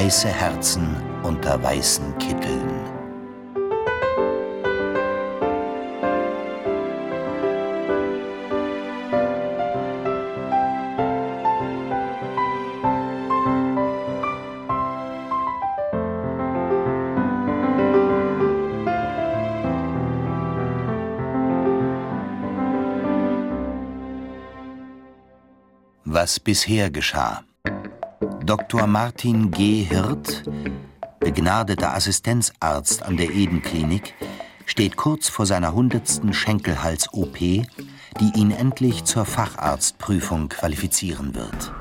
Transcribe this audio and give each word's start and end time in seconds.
Heiße 0.00 0.28
Herzen 0.28 0.96
unter 1.22 1.62
weißen 1.62 2.16
Kitteln. 2.16 2.70
was 26.04 26.40
bisher 26.40 26.90
geschah. 26.90 27.44
Dr. 28.50 28.88
Martin 28.88 29.52
G. 29.52 29.84
Hirt, 29.84 30.42
begnadeter 31.20 31.94
Assistenzarzt 31.94 33.04
an 33.04 33.16
der 33.16 33.30
Eden-Klinik, 33.30 34.16
steht 34.66 34.96
kurz 34.96 35.28
vor 35.28 35.46
seiner 35.46 35.72
hundertsten 35.72 36.32
Schenkelhals-OP, 36.32 37.38
die 37.38 38.32
ihn 38.34 38.50
endlich 38.50 39.04
zur 39.04 39.24
Facharztprüfung 39.24 40.48
qualifizieren 40.48 41.32
wird. 41.36 41.72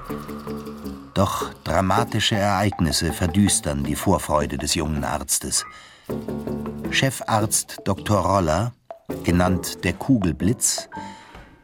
Doch 1.16 1.52
dramatische 1.64 2.36
Ereignisse 2.36 3.14
verdüstern 3.14 3.84
die 3.84 3.96
Vorfreude 3.96 4.60
des 4.60 4.76
jungen 4.76 5.04
Arztes. 5.04 5.66
Chefarzt 6.92 7.80
Dr. 7.86 8.20
Roller, 8.20 8.74
genannt 9.24 9.84
der 9.84 9.94
Kugelblitz, 9.94 10.88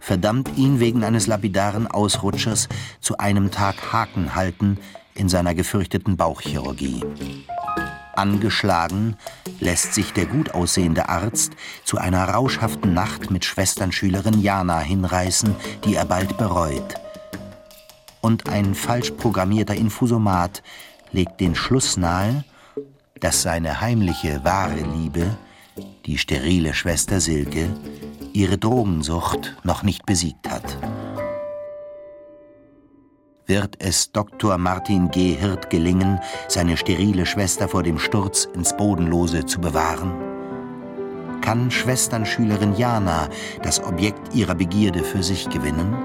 verdammt 0.06 0.56
ihn 0.56 0.80
wegen 0.80 1.03
eines 1.03 1.25
lapidaren 1.25 1.88
Ausrutschers 1.88 2.70
zu 3.02 3.17
einem 3.17 3.50
Tag 3.50 3.92
Haken 3.92 4.36
halten 4.36 4.78
in 5.16 5.30
seiner 5.30 5.56
gefürchteten 5.56 6.16
Bauchchirurgie. 6.16 7.03
Angeschlagen 8.16 9.17
lässt 9.59 9.95
sich 9.95 10.14
der 10.14 10.28
gut 10.28 10.53
aussehende 10.53 11.09
Arzt 11.09 11.53
zu 11.83 11.98
einer 11.98 12.23
rauschhaften 12.30 12.94
Nacht 12.94 13.31
mit 13.31 13.45
Schwesternschülerin 13.45 14.42
Jana 14.42 14.80
hinreißen, 14.80 15.56
die 15.86 15.95
er 15.95 16.06
bald 16.06 16.38
bereut. 16.38 16.94
Und 18.22 18.48
ein 18.48 18.76
falsch 18.76 19.09
programmierter 19.09 19.73
Infusomat 19.73 20.61
legt 21.14 21.42
den 21.42 21.56
Schluss 21.56 21.98
nahe, 21.98 22.45
dass 23.20 23.42
seine 23.42 23.81
heimliche 23.81 24.44
wahre 24.44 24.81
Liebe, 24.81 25.36
die 26.06 26.20
sterile 26.20 26.76
Schwester 26.76 27.20
Silke, 27.20 27.70
ihre 28.36 28.58
Drogensucht 28.58 29.55
noch 29.64 29.83
nicht 29.83 30.05
besiegt 30.05 30.50
hat. 30.52 30.78
Wird 33.47 33.75
es 33.80 34.11
Dr. 34.11 34.58
Martin 34.58 35.09
G. 35.11 35.36
Hirt 35.36 35.69
gelingen, 35.69 36.19
seine 36.47 36.77
sterile 36.77 37.25
Schwester 37.25 37.67
vor 37.67 37.83
dem 37.83 38.00
Sturz 38.00 38.45
ins 38.53 38.75
Bodenlose 38.75 39.45
zu 39.45 39.61
bewahren? 39.61 40.11
Kann 41.42 41.69
Schwesternschülerin 41.69 42.75
Jana 42.75 43.30
das 43.61 43.81
Objekt 43.83 44.33
ihrer 44.33 44.55
Begierde 44.55 45.03
für 45.03 45.22
sich 45.22 45.47
gewinnen? 45.49 45.95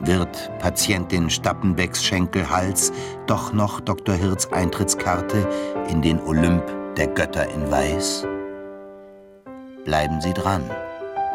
Wird 0.00 0.50
Patientin 0.58 1.30
Stappenbecks 1.30 2.02
Schenkelhals 2.02 2.92
doch 3.26 3.52
noch 3.52 3.80
Dr. 3.80 4.14
Hirts 4.14 4.50
Eintrittskarte 4.52 5.48
in 5.88 6.02
den 6.02 6.18
Olymp 6.20 6.64
der 6.96 7.08
Götter 7.08 7.48
in 7.48 7.70
Weiß? 7.70 8.26
Bleiben 9.84 10.20
Sie 10.20 10.32
dran 10.32 10.62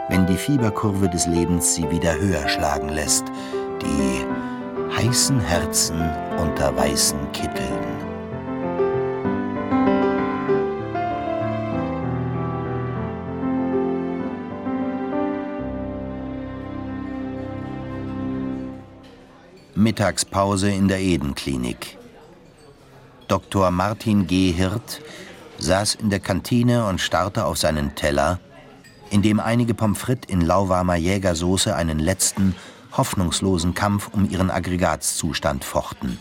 wenn 0.10 0.26
die 0.26 0.38
Fieberkurve 0.38 1.10
des 1.10 1.26
Lebens 1.26 1.76
sie 1.76 1.90
wieder 1.90 2.18
höher 2.18 2.48
schlagen 2.48 2.90
lässt, 2.90 3.26
die 3.82 4.26
heißen 4.96 5.40
Herzen 5.40 6.00
unter 6.38 6.76
weißen 6.76 7.20
Kitteln. 7.34 8.08
Mittagspause 19.76 20.72
in 20.72 20.88
der 20.88 21.00
Eden-Klinik. 21.00 21.98
Dr. 23.28 23.72
Martin 23.72 24.26
G. 24.26 24.52
Hirt 24.52 25.02
saß 25.60 25.96
in 25.96 26.10
der 26.10 26.20
Kantine 26.20 26.88
und 26.88 27.00
starrte 27.00 27.46
auf 27.46 27.58
seinen 27.58 27.94
Teller, 27.96 28.40
in 29.10 29.22
dem 29.22 29.40
einige 29.40 29.74
Pommes 29.74 29.98
frites 29.98 30.30
in 30.30 30.42
lauwarmer 30.42 30.96
Jägersoße 30.96 31.76
einen 31.76 32.00
letzten, 32.00 32.56
hoffnungslosen 32.92 33.74
Kampf 33.74 34.10
um 34.12 34.30
ihren 34.30 34.52
Aggregatzustand 34.52 35.64
fochten. 35.64 36.20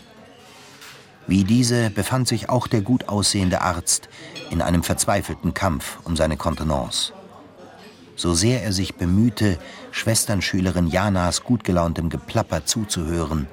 Wie 1.27 1.43
diese 1.43 1.89
befand 1.89 2.27
sich 2.27 2.49
auch 2.49 2.67
der 2.67 2.81
gut 2.81 3.09
aussehende 3.09 3.61
Arzt 3.61 4.09
in 4.49 4.61
einem 4.61 4.83
verzweifelten 4.83 5.53
Kampf 5.53 5.99
um 6.03 6.15
seine 6.15 6.37
Kontenance. 6.37 7.13
So 8.15 8.33
sehr 8.33 8.63
er 8.63 8.73
sich 8.73 8.95
bemühte, 8.95 9.59
Schwesternschülerin 9.91 10.87
Janas 10.87 11.43
gutgelauntem 11.43 12.09
Geplapper 12.09 12.65
zuzuhören, 12.65 13.47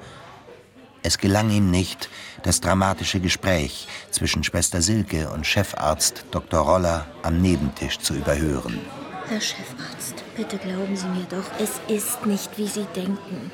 es 1.05 1.19
gelang 1.19 1.51
ihm 1.51 1.69
nicht, 1.69 2.09
das 2.41 2.61
dramatische 2.61 3.19
Gespräch 3.19 3.87
zwischen 4.09 4.43
Schwester 4.43 4.81
Silke 4.81 5.29
und 5.29 5.45
Chefarzt 5.45 6.25
Dr. 6.31 6.61
Roller 6.61 7.05
am 7.21 7.43
Nebentisch 7.43 7.99
zu 7.99 8.15
überhören. 8.15 8.79
Herr 9.27 9.41
Chefarzt, 9.41 10.23
bitte 10.37 10.57
glauben 10.57 10.95
Sie 10.95 11.07
mir 11.07 11.25
doch, 11.29 11.45
es 11.59 11.79
ist 11.93 12.25
nicht, 12.27 12.57
wie 12.57 12.67
Sie 12.67 12.85
denken. 12.95 13.51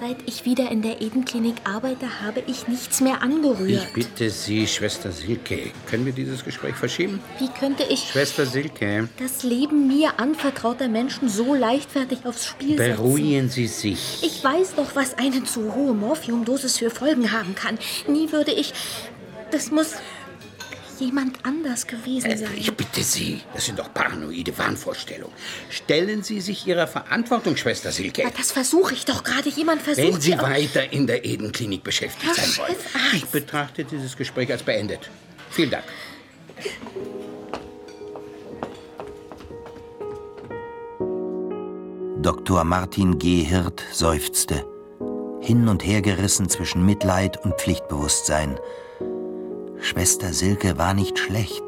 Seit 0.00 0.16
ich 0.26 0.44
wieder 0.44 0.70
in 0.70 0.80
der 0.80 1.02
Edenklinik 1.02 1.56
arbeite, 1.64 2.22
habe 2.22 2.40
ich 2.46 2.68
nichts 2.68 3.00
mehr 3.00 3.20
angerührt. 3.20 3.82
Ich 3.88 3.92
bitte 3.92 4.30
Sie, 4.30 4.68
Schwester 4.68 5.10
Silke, 5.10 5.72
können 5.86 6.06
wir 6.06 6.12
dieses 6.12 6.44
Gespräch 6.44 6.76
verschieben? 6.76 7.18
Wie 7.40 7.48
könnte 7.48 7.82
ich... 7.82 8.10
Schwester 8.10 8.46
Silke. 8.46 9.08
Das 9.18 9.42
Leben 9.42 9.88
mir 9.88 10.20
anvertrauter 10.20 10.86
Menschen 10.86 11.28
so 11.28 11.52
leichtfertig 11.52 12.20
aufs 12.24 12.46
Spiel 12.46 12.78
setzen. 12.78 13.02
Beruhigen 13.02 13.48
Sie 13.48 13.66
sich. 13.66 14.22
Ich 14.22 14.44
weiß 14.44 14.76
doch, 14.76 14.94
was 14.94 15.18
eine 15.18 15.42
zu 15.42 15.74
hohe 15.74 15.94
Morphiumdosis 15.94 16.78
für 16.78 16.90
Folgen 16.90 17.32
haben 17.32 17.56
kann. 17.56 17.76
Nie 18.06 18.30
würde 18.30 18.52
ich... 18.52 18.72
Das 19.50 19.70
muss 19.70 19.94
jemand 21.00 21.44
anders 21.44 21.86
gewesen 21.86 22.36
sein. 22.36 22.54
Äh, 22.54 22.58
ich 22.58 22.72
bitte 22.74 23.02
Sie, 23.02 23.40
das 23.54 23.66
sind 23.66 23.78
doch 23.78 23.92
paranoide 23.92 24.56
Wahnvorstellungen. 24.56 25.34
Stellen 25.70 26.22
Sie 26.22 26.40
sich 26.40 26.66
Ihrer 26.66 26.86
Verantwortung, 26.86 27.56
Schwester 27.56 27.90
Silke. 27.92 28.24
Aber 28.24 28.34
das 28.36 28.52
versuche 28.52 28.94
ich 28.94 29.04
doch 29.04 29.24
gerade. 29.24 29.48
Jemand 29.48 29.82
versucht 29.82 30.06
Wenn 30.06 30.20
Sie 30.20 30.38
weiter 30.38 30.92
in 30.92 31.06
der 31.06 31.24
Edenklinik 31.24 31.82
beschäftigt 31.82 32.36
Herr 32.36 32.44
sein 32.44 32.56
wollen. 32.58 32.74
Chefarzt. 32.74 33.14
Ich 33.14 33.26
betrachte 33.26 33.84
dieses 33.84 34.16
Gespräch 34.16 34.50
als 34.50 34.62
beendet. 34.62 35.10
Vielen 35.50 35.70
Dank. 35.70 35.84
Dr. 42.20 42.64
Martin 42.64 43.18
G. 43.18 43.44
Hirt 43.44 43.82
seufzte, 43.92 44.66
hin 45.40 45.68
und 45.68 45.86
her 45.86 46.02
gerissen 46.02 46.48
zwischen 46.48 46.84
Mitleid 46.84 47.42
und 47.44 47.54
Pflichtbewusstsein. 47.54 48.58
Schwester 49.80 50.32
Silke 50.32 50.76
war 50.78 50.94
nicht 50.94 51.18
schlecht. 51.18 51.64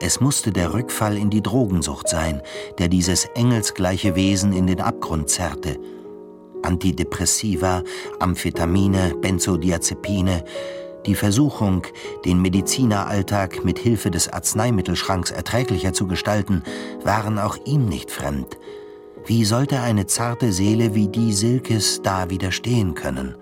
Es 0.00 0.20
musste 0.20 0.52
der 0.52 0.74
Rückfall 0.74 1.16
in 1.16 1.30
die 1.30 1.42
Drogensucht 1.42 2.08
sein, 2.08 2.42
der 2.78 2.88
dieses 2.88 3.26
engelsgleiche 3.34 4.16
Wesen 4.16 4.52
in 4.52 4.66
den 4.66 4.80
Abgrund 4.80 5.30
zerrte. 5.30 5.78
Antidepressiva, 6.62 7.82
Amphetamine, 8.18 9.14
Benzodiazepine, 9.20 10.44
die 11.06 11.14
Versuchung, 11.14 11.86
den 12.24 12.40
Medizineralltag 12.40 13.64
mit 13.64 13.78
Hilfe 13.78 14.10
des 14.10 14.28
Arzneimittelschranks 14.28 15.30
erträglicher 15.30 15.92
zu 15.92 16.06
gestalten, 16.06 16.62
waren 17.02 17.38
auch 17.38 17.56
ihm 17.64 17.86
nicht 17.86 18.10
fremd. 18.10 18.58
Wie 19.24 19.44
sollte 19.44 19.80
eine 19.80 20.06
zarte 20.06 20.52
Seele 20.52 20.94
wie 20.94 21.08
die 21.08 21.32
Silkes 21.32 22.02
da 22.02 22.28
widerstehen 22.28 22.94
können? 22.94 23.36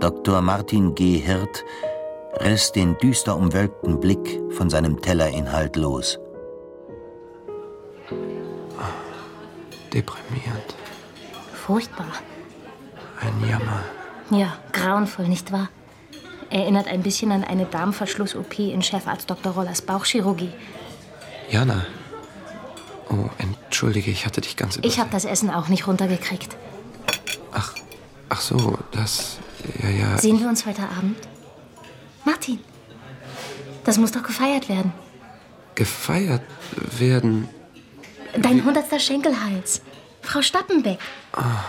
Dr. 0.00 0.40
Martin 0.42 0.94
G. 0.94 1.18
Hirt 1.18 1.64
riss 2.40 2.72
den 2.72 2.96
düster 2.98 3.36
umwölkten 3.36 4.00
Blick 4.00 4.40
von 4.50 4.70
seinem 4.70 5.00
Tellerinhalt 5.00 5.76
los. 5.76 6.18
Deprimierend. 9.92 10.74
Furchtbar. 11.54 12.12
Ein 13.20 13.48
Jammer. 13.48 13.82
Ja, 14.30 14.58
grauenvoll, 14.72 15.28
nicht 15.28 15.50
wahr? 15.52 15.68
Erinnert 16.50 16.86
ein 16.86 17.02
bisschen 17.02 17.32
an 17.32 17.44
eine 17.44 17.66
Darmverschluss-OP 17.66 18.58
in 18.58 18.82
Chefarzt 18.82 19.28
Dr. 19.28 19.52
Rollers 19.52 19.82
Bauchchirurgie. 19.82 20.52
Jana. 21.50 21.86
Oh, 23.10 23.28
entschuldige, 23.38 24.10
ich 24.10 24.26
hatte 24.26 24.40
dich 24.40 24.56
ganz 24.56 24.76
übersehen. 24.76 24.90
Ich 24.92 25.00
habe 25.00 25.10
das 25.10 25.24
Essen 25.24 25.50
auch 25.50 25.68
nicht 25.68 25.86
runtergekriegt. 25.86 26.56
Ach, 27.52 27.74
ach 28.28 28.40
so, 28.40 28.78
das. 28.92 29.38
Ja, 29.82 29.88
ja. 29.88 30.18
Sehen 30.18 30.40
wir 30.40 30.48
uns 30.48 30.66
heute 30.66 30.82
Abend? 30.82 31.16
Martin, 32.24 32.58
das 33.84 33.98
muss 33.98 34.12
doch 34.12 34.22
gefeiert 34.22 34.68
werden. 34.68 34.92
Gefeiert 35.74 36.42
werden? 36.98 37.48
Dein 38.36 38.64
hundertster 38.64 38.98
Schenkelhals. 39.00 39.82
Frau 40.22 40.42
Stappenbeck. 40.42 40.98
Ah. 41.32 41.64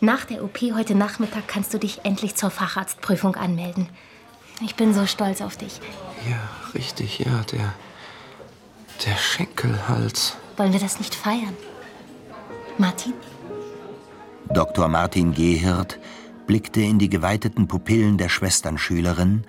Nach 0.00 0.24
der 0.24 0.44
OP 0.44 0.60
heute 0.74 0.94
Nachmittag 0.94 1.48
kannst 1.48 1.72
du 1.72 1.78
dich 1.78 2.04
endlich 2.04 2.34
zur 2.34 2.50
Facharztprüfung 2.50 3.36
anmelden. 3.36 3.88
Ich 4.60 4.74
bin 4.74 4.92
so 4.92 5.06
stolz 5.06 5.40
auf 5.40 5.56
dich. 5.56 5.80
Ja, 6.28 6.40
richtig, 6.74 7.20
ja, 7.20 7.42
der. 7.50 7.72
Der 9.06 9.16
Schenkelhals. 9.16 10.36
Wollen 10.56 10.72
wir 10.72 10.80
das 10.80 10.98
nicht 10.98 11.14
feiern? 11.14 11.56
Martin? 12.78 13.14
Dr. 14.52 14.88
Martin 14.88 15.32
Gehirt 15.32 15.98
blickte 16.46 16.80
in 16.80 16.98
die 16.98 17.08
geweiteten 17.08 17.66
Pupillen 17.66 18.18
der 18.18 18.28
Schwesternschülerin, 18.28 19.44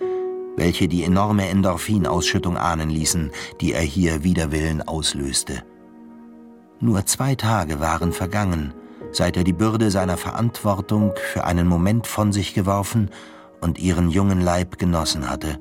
welche 0.56 0.88
die 0.88 1.04
enorme 1.04 1.48
Endorphinausschüttung 1.50 2.58
ahnen 2.58 2.90
ließen, 2.90 3.32
die 3.62 3.74
er 3.74 3.82
hier 3.82 4.24
wider 4.24 4.52
Willen 4.52 4.82
auslöste. 4.88 5.64
Nur 6.80 7.06
zwei 7.06 7.36
Tage 7.36 7.80
waren 7.80 8.12
vergangen, 8.12 8.74
seit 9.12 9.38
er 9.38 9.44
die 9.44 9.54
Bürde 9.54 9.92
seiner 9.92 10.18
Verantwortung 10.18 11.14
für 11.34 11.46
einen 11.46 11.68
Moment 11.68 12.08
von 12.08 12.32
sich 12.32 12.54
geworfen 12.54 13.10
und 13.62 13.80
ihren 13.80 14.10
jungen 14.10 14.42
Leib 14.42 14.78
genossen 14.78 15.30
hatte. 15.30 15.60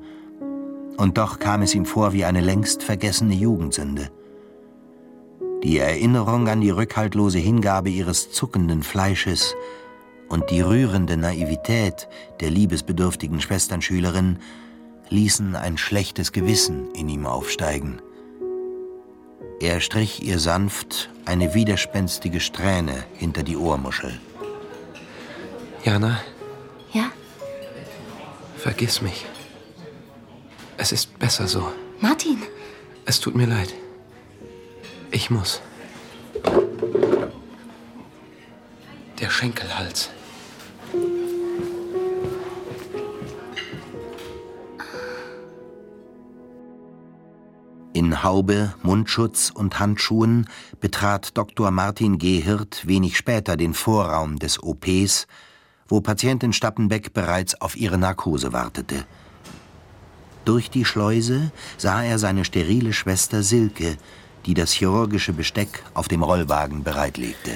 Und 0.97 1.17
doch 1.17 1.39
kam 1.39 1.61
es 1.61 1.75
ihm 1.75 1.85
vor 1.85 2.13
wie 2.13 2.25
eine 2.25 2.41
längst 2.41 2.83
vergessene 2.83 3.33
Jugendsünde. 3.33 4.09
Die 5.63 5.79
Erinnerung 5.79 6.47
an 6.47 6.61
die 6.61 6.69
rückhaltlose 6.69 7.39
Hingabe 7.39 7.89
ihres 7.89 8.31
zuckenden 8.31 8.83
Fleisches 8.83 9.55
und 10.29 10.51
die 10.51 10.61
rührende 10.61 11.17
Naivität 11.17 12.07
der 12.39 12.51
liebesbedürftigen 12.51 13.41
Schwesternschülerin 13.41 14.39
ließen 15.09 15.55
ein 15.55 15.77
schlechtes 15.77 16.31
Gewissen 16.31 16.93
in 16.93 17.09
ihm 17.09 17.25
aufsteigen. 17.25 18.01
Er 19.59 19.79
strich 19.79 20.23
ihr 20.23 20.39
sanft 20.39 21.09
eine 21.25 21.53
widerspenstige 21.53 22.39
Strähne 22.39 23.03
hinter 23.13 23.43
die 23.43 23.57
Ohrmuschel. 23.57 24.19
Jana? 25.83 26.19
Ja? 26.91 27.11
Vergiss 28.57 29.01
mich. 29.01 29.25
Es 30.77 30.91
ist 30.91 31.17
besser 31.19 31.47
so. 31.47 31.71
Martin! 31.99 32.43
Es 33.05 33.19
tut 33.19 33.35
mir 33.35 33.45
leid. 33.45 33.73
Ich 35.11 35.29
muss. 35.29 35.61
Der 39.19 39.29
Schenkelhals. 39.29 40.09
In 47.95 48.23
Haube, 48.23 48.73
Mundschutz 48.83 49.53
und 49.55 49.79
Handschuhen 49.79 50.49
betrat 50.81 51.37
Dr. 51.37 51.71
Martin 51.71 52.17
Gehirt 52.17 52.85
wenig 52.85 53.15
später 53.15 53.55
den 53.55 53.73
Vorraum 53.73 54.37
des 54.37 54.61
OPs, 54.61 55.27
wo 55.87 56.01
Patientin 56.01 56.51
Stappenbeck 56.51 57.13
bereits 57.13 57.61
auf 57.61 57.77
ihre 57.77 57.97
Narkose 57.97 58.51
wartete. 58.51 59.05
Durch 60.43 60.69
die 60.69 60.83
Schleuse 60.83 61.51
sah 61.77 62.03
er 62.03 62.19
seine 62.19 62.43
sterile 62.43 62.91
Schwester 62.91 63.43
Silke, 63.43 63.95
die 64.45 64.55
das 64.55 64.73
chirurgische 64.73 65.31
Besteck 65.31 65.81
auf 65.93 66.09
dem 66.09 66.21
Rollwagen 66.21 66.83
bereitlegte. 66.83 67.51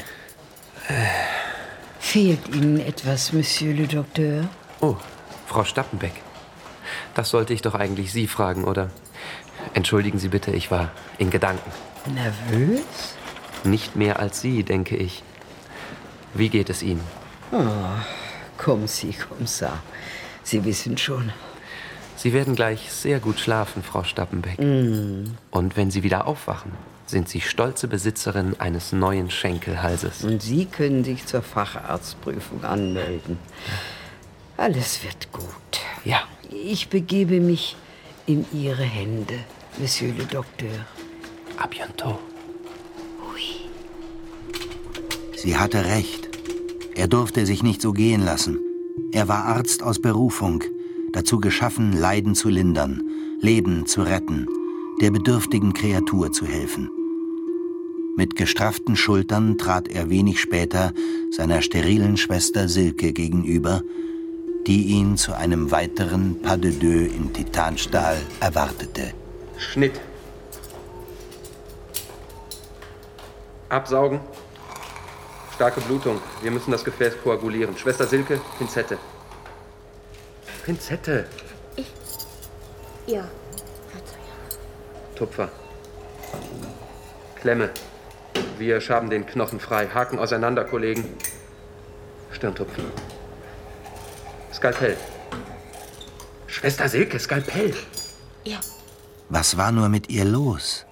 Fehlt 1.99 2.47
Ihnen 2.55 2.79
etwas, 2.79 3.33
Monsieur 3.33 3.73
le 3.73 3.87
Docteur? 3.87 4.47
Oh, 4.79 4.95
Frau 5.47 5.65
Stappenbeck. 5.65 6.13
Das 7.13 7.29
sollte 7.29 7.53
ich 7.53 7.61
doch 7.61 7.75
eigentlich 7.75 8.13
Sie 8.13 8.27
fragen, 8.27 8.63
oder? 8.63 8.89
Entschuldigen 9.73 10.19
Sie 10.19 10.29
bitte, 10.29 10.51
ich 10.51 10.71
war 10.71 10.91
in 11.17 11.29
Gedanken. 11.29 11.71
Nervös? 12.13 13.15
Nicht 13.63 13.95
mehr 13.95 14.19
als 14.19 14.41
Sie, 14.41 14.63
denke 14.63 14.95
ich. 14.95 15.23
Wie 16.33 16.49
geht 16.49 16.69
es 16.69 16.83
Ihnen? 16.83 17.03
Oh, 17.51 17.65
kommen 18.57 18.87
Sie, 18.87 19.13
komm 19.27 19.45
ça. 19.45 19.79
Sie 20.43 20.63
wissen 20.63 20.97
schon. 20.97 21.31
Sie 22.15 22.33
werden 22.33 22.55
gleich 22.55 22.91
sehr 22.91 23.19
gut 23.19 23.39
schlafen, 23.39 23.81
Frau 23.81 24.03
Stappenbeck. 24.03 24.59
Mm. 24.59 25.35
Und 25.51 25.77
wenn 25.77 25.89
Sie 25.89 26.03
wieder 26.03 26.27
aufwachen, 26.27 26.73
sind 27.05 27.29
Sie 27.29 27.41
stolze 27.41 27.87
Besitzerin 27.87 28.59
eines 28.59 28.91
neuen 28.91 29.29
Schenkelhalses. 29.31 30.23
Und 30.23 30.41
Sie 30.41 30.65
können 30.65 31.03
sich 31.03 31.25
zur 31.25 31.41
Facharztprüfung 31.41 32.63
anmelden. 32.63 33.39
Alles 34.57 35.03
wird 35.03 35.31
gut. 35.31 35.45
Ja. 36.03 36.21
Ich 36.51 36.89
begebe 36.89 37.39
mich 37.39 37.77
in 38.29 38.45
Ihre 38.53 38.83
Hände, 38.83 39.39
Monsieur 39.79 40.13
le 40.15 40.23
Docteur. 40.25 40.85
A 41.57 41.65
bientôt. 41.65 42.19
Sie 45.35 45.57
hatte 45.57 45.85
recht. 45.85 46.29
Er 46.95 47.07
durfte 47.07 47.45
sich 47.45 47.63
nicht 47.63 47.81
so 47.81 47.91
gehen 47.91 48.23
lassen. 48.23 48.59
Er 49.13 49.27
war 49.27 49.45
Arzt 49.45 49.81
aus 49.81 49.99
Berufung, 49.99 50.63
dazu 51.11 51.39
geschaffen, 51.39 51.93
Leiden 51.93 52.35
zu 52.35 52.49
lindern, 52.49 53.01
Leben 53.39 53.87
zu 53.87 54.03
retten, 54.03 54.45
der 55.01 55.09
bedürftigen 55.09 55.73
Kreatur 55.73 56.31
zu 56.31 56.45
helfen. 56.45 56.91
Mit 58.15 58.35
gestrafften 58.35 58.95
Schultern 58.95 59.57
trat 59.57 59.87
er 59.87 60.09
wenig 60.09 60.39
später 60.39 60.93
seiner 61.31 61.61
sterilen 61.61 62.17
Schwester 62.17 62.67
Silke 62.67 63.11
gegenüber, 63.13 63.81
die 64.67 64.87
ihn 64.87 65.17
zu 65.17 65.33
einem 65.33 65.71
weiteren 65.71 66.41
Pas 66.41 66.59
de 66.59 66.71
deux 66.71 67.11
in 67.13 67.33
Titanstahl 67.33 68.17
erwartete. 68.39 69.13
Schnitt. 69.57 69.99
Absaugen. 73.69 74.19
Starke 75.55 75.81
Blutung. 75.81 76.19
Wir 76.41 76.51
müssen 76.51 76.71
das 76.71 76.83
Gefäß 76.85 77.15
koagulieren. 77.23 77.77
Schwester 77.77 78.07
Silke, 78.07 78.39
Pinzette. 78.57 78.97
Pinzette. 80.65 81.25
Ja. 83.05 83.27
Tupfer. 85.15 85.49
Klemme. 87.41 87.69
Wir 88.57 88.79
schaben 88.81 89.09
den 89.09 89.25
Knochen 89.25 89.59
frei. 89.59 89.87
Haken 89.87 90.19
auseinander, 90.19 90.63
Kollegen. 90.63 91.03
Stirntupfen. 92.31 92.85
Skalpell. 94.59 94.97
Schwester 96.47 96.89
Silke, 96.89 97.17
Skalpell. 97.17 97.73
Ja. 98.43 98.59
Was 99.29 99.55
war 99.55 99.71
nur 99.71 99.87
mit 99.87 100.09
ihr 100.09 100.25
los? 100.25 100.85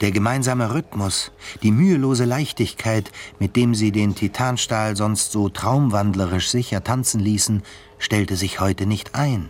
Der 0.00 0.10
gemeinsame 0.10 0.74
Rhythmus, 0.74 1.30
die 1.62 1.70
mühelose 1.70 2.24
Leichtigkeit, 2.24 3.12
mit 3.38 3.54
dem 3.54 3.76
sie 3.76 3.92
den 3.92 4.16
Titanstahl 4.16 4.96
sonst 4.96 5.30
so 5.30 5.48
traumwandlerisch 5.48 6.50
sicher 6.50 6.82
tanzen 6.82 7.20
ließen, 7.20 7.62
stellte 8.00 8.34
sich 8.34 8.58
heute 8.58 8.86
nicht 8.86 9.14
ein. 9.14 9.48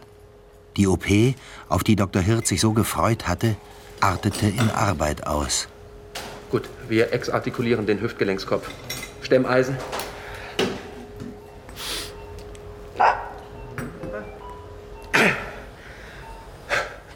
Die 0.76 0.86
OP, 0.86 1.06
auf 1.70 1.84
die 1.84 1.96
Dr. 1.96 2.20
Hirt 2.20 2.46
sich 2.46 2.60
so 2.60 2.74
gefreut 2.74 3.28
hatte, 3.28 3.56
artete 4.00 4.48
in 4.48 4.68
Arbeit 4.68 5.26
aus. 5.26 5.68
Gut, 6.50 6.68
wir 6.86 7.14
exartikulieren 7.14 7.86
den 7.86 8.02
Hüftgelenkskopf. 8.02 8.68
Stemmeisen. 9.22 9.78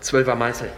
Zwölfer 0.00 0.34
Meißel. 0.36 0.70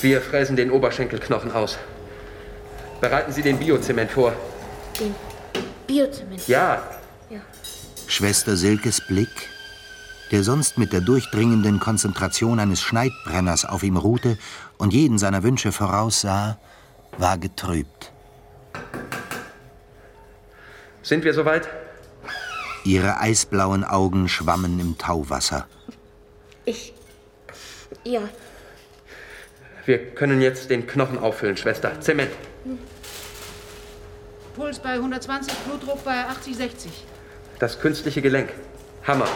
Wir 0.00 0.20
fräsen 0.20 0.56
den 0.56 0.70
Oberschenkelknochen 0.70 1.52
aus. 1.52 1.78
Bereiten 3.00 3.32
Sie 3.32 3.42
den 3.42 3.58
Biozement 3.58 4.10
vor. 4.10 4.34
Den 5.00 5.14
Biozement. 5.86 6.46
Ja, 6.46 6.82
Schwester 8.06 8.56
Silkes 8.56 9.00
Blick, 9.00 9.48
der 10.30 10.44
sonst 10.44 10.78
mit 10.78 10.92
der 10.92 11.00
durchdringenden 11.00 11.80
Konzentration 11.80 12.60
eines 12.60 12.80
Schneidbrenners 12.80 13.64
auf 13.64 13.82
ihm 13.82 13.96
ruhte 13.96 14.38
und 14.78 14.92
jeden 14.92 15.18
seiner 15.18 15.42
Wünsche 15.42 15.72
voraussah, 15.72 16.56
war 17.18 17.38
getrübt. 17.38 18.13
Sind 21.04 21.22
wir 21.22 21.34
soweit? 21.34 21.68
Ihre 22.82 23.20
eisblauen 23.20 23.84
Augen 23.84 24.28
schwammen 24.28 24.80
im 24.80 24.98
Tauwasser. 24.98 25.68
Ich. 26.64 26.92
Ja. 28.02 28.22
Wir 29.86 30.14
können 30.14 30.40
jetzt 30.40 30.70
den 30.70 30.86
Knochen 30.86 31.18
auffüllen, 31.18 31.56
Schwester. 31.56 32.00
Zement. 32.00 32.30
Puls 34.56 34.78
bei 34.78 34.94
120, 34.94 35.52
Blutdruck 35.58 36.04
bei 36.04 36.24
80, 36.24 36.56
60. 36.56 36.92
Das 37.58 37.80
künstliche 37.80 38.22
Gelenk. 38.22 38.50
Hammer. 39.06 39.28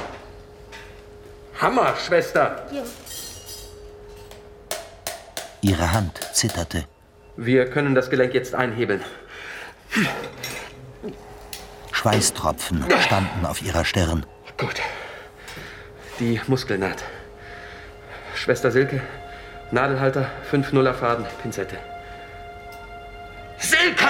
Hammer, 1.60 1.94
Schwester. 1.96 2.66
Ja. 2.72 2.82
Ihre 5.60 5.92
Hand 5.92 6.18
zitterte. 6.32 6.84
Wir 7.36 7.68
können 7.68 7.94
das 7.94 8.10
Gelenk 8.10 8.32
jetzt 8.32 8.54
einhebeln. 8.54 9.02
Schweißtropfen 11.98 12.84
standen 13.00 13.44
auf 13.44 13.60
ihrer 13.60 13.84
Stirn. 13.84 14.24
Gut. 14.56 14.80
Die 16.20 16.40
Muskelnaht. 16.46 17.02
Schwester 18.36 18.70
Silke, 18.70 19.02
Nadelhalter, 19.72 20.30
5 20.48 20.70
Nuller 20.74 20.94
Faden, 20.94 21.26
Pinzette. 21.42 21.76
Silke! 23.58 24.06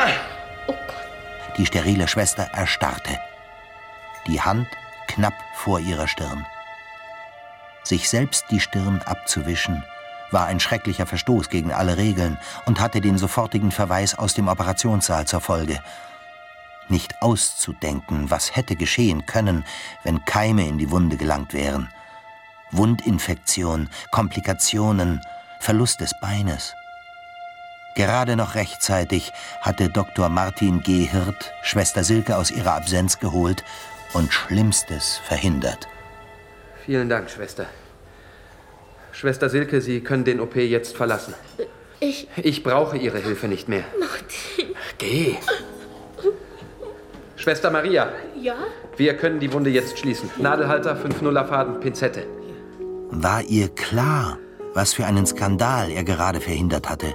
Die 1.56 1.64
sterile 1.64 2.06
Schwester 2.08 2.50
erstarrte. 2.52 3.18
Die 4.26 4.38
Hand, 4.42 4.68
knapp 5.06 5.32
vor 5.54 5.80
ihrer 5.80 6.08
Stirn. 6.08 6.44
Sich 7.84 8.10
selbst 8.10 8.44
die 8.50 8.60
Stirn 8.60 9.00
abzuwischen, 9.06 9.82
war 10.30 10.44
ein 10.44 10.60
schrecklicher 10.60 11.06
Verstoß 11.06 11.48
gegen 11.48 11.72
alle 11.72 11.96
Regeln 11.96 12.36
und 12.66 12.80
hatte 12.80 13.00
den 13.00 13.16
sofortigen 13.16 13.70
Verweis 13.70 14.14
aus 14.14 14.34
dem 14.34 14.48
Operationssaal 14.48 15.26
zur 15.26 15.40
Folge. 15.40 15.80
Nicht 16.88 17.20
auszudenken, 17.20 18.30
was 18.30 18.56
hätte 18.56 18.76
geschehen 18.76 19.26
können, 19.26 19.64
wenn 20.04 20.24
Keime 20.24 20.66
in 20.66 20.78
die 20.78 20.90
Wunde 20.90 21.16
gelangt 21.16 21.52
wären. 21.52 21.88
Wundinfektion, 22.70 23.88
Komplikationen, 24.10 25.20
Verlust 25.60 26.00
des 26.00 26.12
Beines. 26.20 26.74
Gerade 27.94 28.36
noch 28.36 28.54
rechtzeitig 28.54 29.32
hatte 29.60 29.88
Dr. 29.88 30.28
Martin 30.28 30.82
G. 30.82 31.04
Hirt 31.04 31.52
Schwester 31.62 32.04
Silke 32.04 32.36
aus 32.36 32.50
ihrer 32.50 32.74
Absenz 32.74 33.18
geholt 33.18 33.64
und 34.12 34.32
Schlimmstes 34.32 35.18
verhindert. 35.24 35.88
Vielen 36.86 37.08
Dank, 37.08 37.28
Schwester. 37.28 37.66
Schwester 39.12 39.50
Silke, 39.50 39.80
Sie 39.80 40.00
können 40.00 40.24
den 40.24 40.40
OP 40.40 40.54
jetzt 40.56 40.96
verlassen. 40.96 41.34
Ich. 42.00 42.28
Ich 42.36 42.62
brauche 42.62 42.96
Ihre 42.96 43.18
Hilfe 43.18 43.48
nicht 43.48 43.68
mehr. 43.68 43.84
Martin. 43.98 44.76
Geh. 44.98 45.36
Schwester 47.38 47.70
Maria. 47.70 48.08
Ja? 48.40 48.56
Wir 48.96 49.16
können 49.16 49.38
die 49.38 49.52
Wunde 49.52 49.70
jetzt 49.70 49.96
schließen. 49.98 50.28
Nadelhalter, 50.38 50.96
5-0er 50.96 51.46
Faden, 51.46 51.78
Pinzette. 51.78 52.26
War 53.10 53.42
ihr 53.42 53.68
klar, 53.68 54.38
was 54.74 54.92
für 54.92 55.06
einen 55.06 55.24
Skandal 55.24 55.90
er 55.90 56.02
gerade 56.02 56.40
verhindert 56.40 56.90
hatte? 56.90 57.14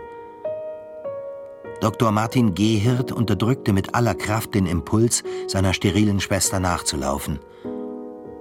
Dr. 1.81 2.11
Martin 2.13 2.55
Gehirt 2.55 3.11
unterdrückte 3.11 3.73
mit 3.73 3.93
aller 3.93 4.15
Kraft 4.15 4.55
den 4.55 4.65
Impuls, 4.65 5.23
seiner 5.47 5.73
sterilen 5.73 6.21
Schwester 6.21 6.61
nachzulaufen. 6.61 7.39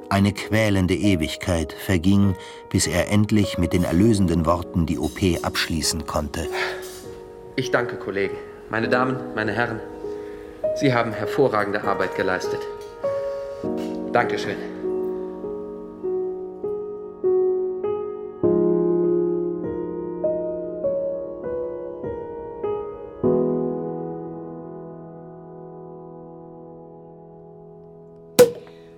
Eine 0.09 0.33
quälende 0.33 0.95
Ewigkeit 0.95 1.73
verging, 1.73 2.37
bis 2.71 2.87
er 2.87 3.11
endlich 3.11 3.59
mit 3.59 3.73
den 3.73 3.83
erlösenden 3.83 4.47
Worten 4.47 4.87
die 4.87 4.99
OP 4.99 5.19
abschließen 5.43 6.07
konnte. 6.07 6.47
Ich 7.57 7.73
danke, 7.73 7.97
Kollegen. 7.97 8.37
Meine 8.71 8.89
Damen, 8.89 9.17
meine 9.35 9.53
Herren, 9.53 9.81
Sie 10.75 10.93
haben 10.93 11.13
hervorragende 11.13 11.83
Arbeit 11.85 12.17
geleistet. 12.17 12.61
Dankeschön. 14.13 14.82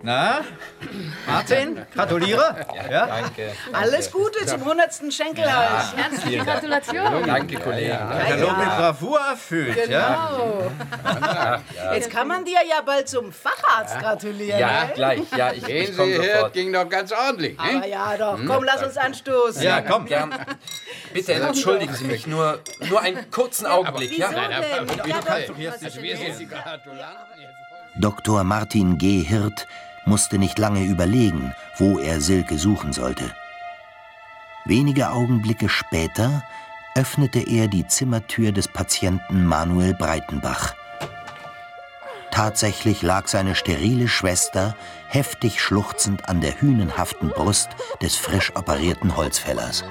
Na, 0.05 0.41
Martin, 1.27 1.81
gratuliere. 1.95 2.55
Ja, 2.91 3.07
Danke. 3.07 3.53
Alles 3.73 4.11
Gute 4.13 4.45
zum 4.45 4.61
100. 4.61 5.11
Schenkelhaus. 5.11 5.97
Herzliche 5.97 6.45
Gratulation. 6.45 7.27
Danke, 7.27 7.57
Kollege. 7.59 7.97
Katalog 7.99 8.59
mit 8.59 8.67
Bravour 8.77 9.19
erfüllt. 9.31 9.89
Ja? 9.89 10.31
Genau. 10.31 10.71
Jetzt 11.95 12.11
kann 12.11 12.29
man 12.29 12.45
dir 12.45 12.59
ja 12.69 12.83
bald 12.85 13.09
zum 13.09 13.33
Facharzt 13.33 13.99
gratulieren. 13.99 14.61
Ja, 14.61 14.85
ne? 14.85 14.93
gleich. 14.95 15.21
Ja, 15.39 15.53
ich, 15.53 15.65
Gehen 15.65 15.85
ich 15.91 15.97
Sie 15.97 16.03
her, 16.21 16.35
sofort. 16.35 16.53
ging 16.53 16.71
doch 16.71 16.87
ganz 16.87 17.11
ordentlich. 17.11 17.59
Aber 17.59 17.73
Ne? 17.73 17.89
ja 17.89 18.17
doch, 18.19 18.37
Hm? 18.39 18.47
komm, 18.47 18.65
lass 18.65 18.83
uns 18.83 18.99
anstoßen. 18.99 19.63
Ja, 19.63 19.81
komm. 19.81 20.05
Gern. 20.05 20.35
Bitte 21.15 21.33
entschuldigen 21.33 21.95
Sie 21.95 22.05
mich, 22.05 22.27
nur, 22.27 22.61
nur 22.91 23.01
einen 23.01 23.31
kurzen 23.31 23.65
Augenblick. 23.67 24.19
Ja? 24.19 24.29
Wieso 24.29 24.41
denn? 24.41 24.51
Ja, 25.09 26.77
doch. 26.77 26.95
Dr. 27.97 28.45
Martin 28.45 28.99
G. 28.99 29.23
Hirt 29.23 29.67
musste 30.07 30.39
nicht 30.39 30.59
lange 30.59 30.85
überlegen, 30.85 31.55
wo 31.79 31.99
er 31.99 32.21
Silke 32.21 32.59
suchen 32.59 32.93
sollte. 32.93 33.35
Wenige 34.65 35.11
Augenblicke 35.11 35.69
später 35.69 36.43
öffnete 36.95 37.41
er 37.41 37.69
die 37.69 37.87
Zimmertür 37.87 38.53
des 38.53 38.69
Patienten 38.69 39.45
Manuel 39.45 39.95
Breitenbach. 39.95 40.75
Tatsächlich 42.31 43.03
lag 43.03 43.29
seine 43.29 43.55
sterile 43.55 44.09
Schwester 44.09 44.75
heftig 45.09 45.61
schluchzend 45.61 46.29
an 46.29 46.41
der 46.41 46.61
hünenhaften 46.61 47.29
Brust 47.29 47.69
des 48.03 48.17
frisch 48.17 48.57
operierten 48.57 49.17
Holzfällers. 49.17 49.85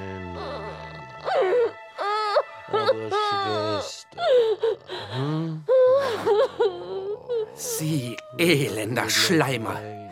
Sie 7.54 8.16
elender 8.36 9.08
Schleimer. 9.08 10.03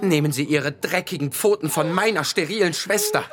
Nehmen 0.00 0.32
Sie 0.32 0.44
Ihre 0.44 0.72
dreckigen 0.72 1.32
Pfoten 1.32 1.70
von 1.70 1.92
meiner 1.92 2.24
sterilen 2.24 2.74
Schwester. 2.74 3.24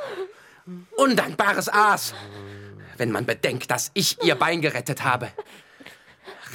Undankbares 0.96 1.70
Aas. 1.70 2.14
Wenn 2.98 3.12
man 3.12 3.26
bedenkt, 3.26 3.72
dass 3.72 3.92
ich 3.94 4.22
Ihr 4.24 4.36
Bein 4.36 4.62
gerettet 4.62 5.04
habe. 5.04 5.32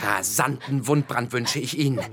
Rasanten 0.02 0.86
Wundbrand 0.86 1.32
wünsche 1.32 1.58
ich 1.58 1.78
Ihnen. 1.78 2.04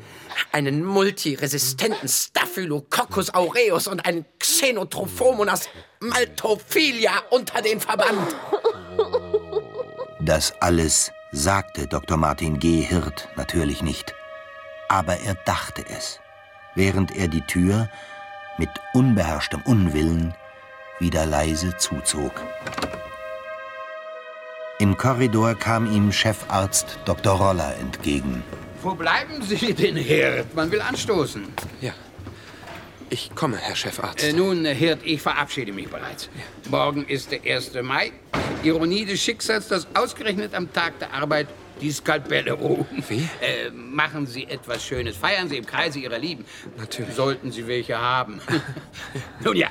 Einen 0.51 0.83
multiresistenten 0.83 2.07
Staphylococcus 2.07 3.33
aureus 3.33 3.88
und 3.88 4.05
einen 4.05 4.25
Xenotrophomonas 4.39 5.69
maltophilia 6.00 7.12
unter 7.29 7.62
den 7.62 7.79
Verband. 7.79 8.35
Das 10.21 10.53
alles 10.62 11.12
sagte 11.31 11.88
Dr. 11.88 12.17
Martin 12.17 12.59
G. 12.59 12.81
Hirt 12.81 13.27
natürlich 13.35 13.81
nicht. 13.81 14.13
Aber 14.88 15.17
er 15.17 15.35
dachte 15.45 15.83
es, 15.89 16.19
während 16.75 17.15
er 17.15 17.27
die 17.27 17.41
Tür 17.41 17.89
mit 18.57 18.69
unbeherrschtem 18.93 19.61
Unwillen 19.65 20.33
wieder 20.99 21.25
leise 21.25 21.75
zuzog. 21.77 22.41
Im 24.79 24.97
Korridor 24.97 25.55
kam 25.55 25.85
ihm 25.85 26.11
Chefarzt 26.11 26.97
Dr. 27.05 27.33
Roller 27.33 27.75
entgegen. 27.79 28.43
Wo 28.81 28.93
bleiben 28.93 29.41
Sie 29.41 29.73
denn, 29.73 29.95
Hirt? 29.95 30.53
Man 30.55 30.71
will 30.71 30.81
anstoßen. 30.81 31.45
Ja. 31.81 31.93
Ich 33.09 33.33
komme, 33.35 33.57
Herr 33.57 33.75
Chefarzt. 33.75 34.23
Äh, 34.23 34.33
nun, 34.33 34.65
Hirt, 34.65 34.99
ich 35.03 35.21
verabschiede 35.21 35.71
mich 35.71 35.87
bereits. 35.87 36.29
Morgen 36.69 37.05
ist 37.05 37.31
der 37.31 37.41
1. 37.45 37.73
Mai. 37.83 38.11
Ironie 38.63 39.05
des 39.05 39.21
Schicksals, 39.21 39.67
dass 39.67 39.87
ausgerechnet 39.93 40.55
am 40.55 40.71
Tag 40.73 40.97
der 40.99 41.13
Arbeit 41.13 41.47
die 41.81 41.91
Skalpelle 41.91 42.53
ruhen. 42.53 42.85
Wie? 43.07 43.27
Äh, 43.41 43.69
machen 43.71 44.27
Sie 44.27 44.45
etwas 44.45 44.85
Schönes. 44.85 45.17
Feiern 45.17 45.49
Sie 45.49 45.57
im 45.57 45.65
Kreise 45.65 45.99
Ihrer 45.99 46.19
Lieben. 46.19 46.45
Natürlich. 46.77 47.15
Sollten 47.15 47.51
Sie 47.51 47.67
welche 47.67 47.97
haben. 47.97 48.39
nun 49.43 49.55
ja, 49.55 49.69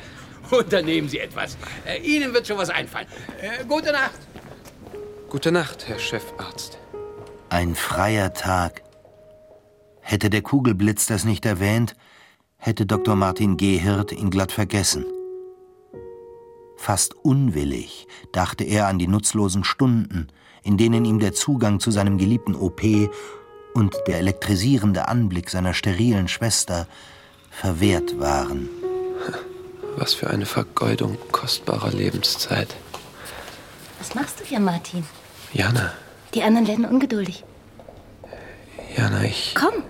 unternehmen 0.51 1.09
Sie 1.09 1.19
etwas. 1.19 1.57
Äh, 1.87 2.01
Ihnen 2.01 2.33
wird 2.35 2.47
schon 2.47 2.59
was 2.59 2.71
einfallen. 2.71 3.07
Äh, 3.41 3.65
gute 3.65 3.93
Nacht. 3.93 4.19
Gute 5.29 5.53
Nacht, 5.53 5.89
Herr 5.89 5.99
Chefarzt. 5.99 6.79
Ein 7.49 7.75
freier 7.75 8.35
Tag. 8.35 8.83
Hätte 10.01 10.31
der 10.31 10.43
Kugelblitz 10.43 11.07
das 11.07 11.25
nicht 11.25 11.47
erwähnt, 11.47 11.97
hätte 12.57 12.87
Dr. 12.87 13.17
Martin 13.17 13.57
G. 13.57 13.79
Hirt 13.79 14.13
ihn 14.13 14.31
glatt 14.31 14.53
vergessen. 14.53 15.07
Fast 16.77 17.15
unwillig 17.15 18.09
dachte 18.33 18.65
er 18.65 18.89
an 18.89 18.99
die 18.99 19.07
nutzlosen 19.07 19.63
Stunden, 19.65 20.29
in 20.63 20.77
denen 20.77 21.05
ihm 21.05 21.19
der 21.19 21.33
Zugang 21.33 21.81
zu 21.81 21.91
seinem 21.91 22.19
geliebten 22.19 22.55
OP 22.55 22.83
und 23.75 23.97
der 24.07 24.19
elektrisierende 24.19 25.09
Anblick 25.09 25.51
seiner 25.51 25.75
sterilen 25.75 26.29
Schwester 26.29 26.87
verwehrt 27.51 28.19
waren. 28.19 28.69
Was 29.97 30.15
für 30.15 30.31
eine 30.31 30.47
Vergeudung 30.47 31.19
kostbarer 31.33 31.91
Lebenszeit. 31.91 32.75
Was 33.99 34.15
machst 34.15 34.41
du 34.41 34.45
hier, 34.45 34.61
Martin? 34.61 35.05
Jana, 35.53 35.93
Die 36.35 36.43
anderen 36.43 36.67
werden 36.67 36.85
ungeduldig. 36.87 37.45
Jana, 38.97 39.25
ich. 39.25 39.55
Komm. 39.55 39.83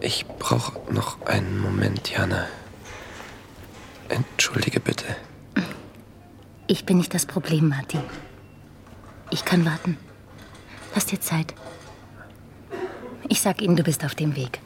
Ich 0.00 0.26
brauche 0.38 0.78
noch 0.92 1.20
einen 1.26 1.58
Moment, 1.60 2.10
Jana. 2.10 2.46
Entschuldige 4.08 4.78
bitte. 4.80 5.04
Ich 6.68 6.84
bin 6.86 6.98
nicht 6.98 7.14
das 7.14 7.26
Problem, 7.26 7.68
Martin. 7.68 8.00
Ich 9.30 9.44
kann 9.44 9.64
warten. 9.64 9.96
Lass 10.94 11.06
dir 11.06 11.20
Zeit. 11.20 11.54
Ich 13.28 13.40
sag 13.40 13.60
ihnen, 13.62 13.76
du 13.76 13.82
bist 13.82 14.04
auf 14.04 14.14
dem 14.14 14.36
Weg. 14.36 14.60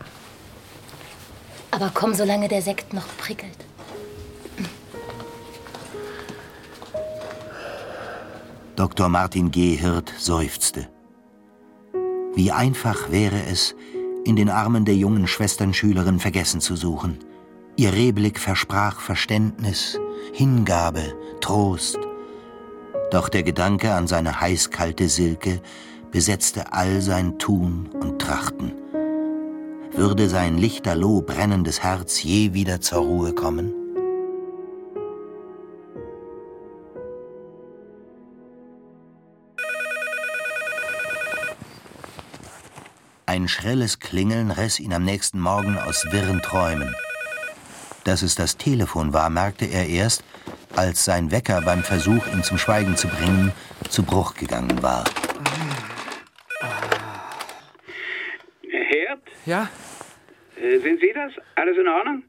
Aber 1.71 1.91
komm, 1.93 2.14
solange 2.14 2.49
der 2.49 2.62
Sekt 2.62 2.93
noch 2.93 3.07
prickelt. 3.17 3.59
Dr. 8.76 9.09
Martin 9.09 9.50
G. 9.50 9.76
Hirt 9.76 10.12
seufzte. 10.19 10.88
Wie 12.35 12.50
einfach 12.50 13.11
wäre 13.11 13.43
es, 13.45 13.75
in 14.25 14.37
den 14.37 14.49
Armen 14.49 14.85
der 14.85 14.97
jungen 14.97 15.26
Schwesternschülerin 15.26 16.19
vergessen 16.19 16.61
zu 16.61 16.76
suchen. 16.76 17.19
Ihr 17.76 17.93
Rehblick 17.93 18.38
versprach 18.38 19.00
Verständnis, 19.00 19.99
Hingabe, 20.33 21.14
Trost. 21.41 21.99
Doch 23.11 23.29
der 23.29 23.43
Gedanke 23.43 23.93
an 23.93 24.07
seine 24.07 24.41
heißkalte 24.41 25.09
Silke 25.09 25.61
besetzte 26.12 26.75
all 26.75 27.00
sein 27.00 27.38
Tun 27.38 27.88
und 28.00 28.21
Trachten. 28.21 28.75
würde 29.95 30.28
sein 30.28 30.57
lichterloh 30.57 31.21
brennendes 31.23 31.83
Herz 31.83 32.23
je 32.23 32.54
wieder 32.54 32.81
zur 32.81 33.00
Ruhe 33.00 33.35
kommen? 33.35 33.73
Ein 43.26 43.49
schrilles 43.49 43.99
Klingeln 43.99 44.50
riss 44.50 44.81
ihn 44.81 44.92
am 44.92 45.04
nächsten 45.04 45.40
Morgen 45.40 45.78
aus 45.78 46.07
wirren 46.11 46.42
Träumen. 46.42 46.95
Dass 48.04 48.21
es 48.21 48.35
das 48.35 48.59
Telefon 48.59 49.14
war, 49.14 49.31
merkte 49.31 49.64
er 49.64 49.87
erst, 49.87 50.25
als 50.76 51.07
sein 51.07 51.31
Wecker 51.31 51.62
beim 51.62 51.83
Versuch, 51.83 52.26
ihn 52.35 52.42
zum 52.42 52.59
Schweigen 52.59 52.97
zu 52.97 53.09
bringen, 53.09 53.52
zu 53.88 54.02
Bruch 54.02 54.35
gegangen 54.35 54.83
war. 54.83 55.04
Ja? 59.47 59.69
Äh, 60.57 60.79
sind 60.79 61.01
Sie 61.01 61.13
das? 61.15 61.33
Alles 61.57 61.77
in 61.77 61.89
Ordnung? 61.89 62.23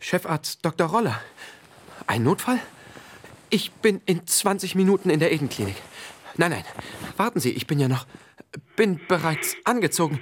Chefarzt 0.00 0.64
Dr. 0.64 0.88
Roller. 0.88 1.20
Ein 2.06 2.22
Notfall? 2.22 2.60
Ich 3.50 3.72
bin 3.72 4.00
in 4.06 4.26
20 4.26 4.74
Minuten 4.74 5.10
in 5.10 5.20
der 5.20 5.32
Edenklinik. 5.32 5.76
Nein, 6.36 6.50
nein, 6.52 6.64
warten 7.16 7.40
Sie, 7.40 7.52
ich 7.52 7.66
bin 7.66 7.78
ja 7.80 7.88
noch. 7.88 8.06
bin 8.76 9.00
bereits 9.08 9.56
angezogen. 9.64 10.20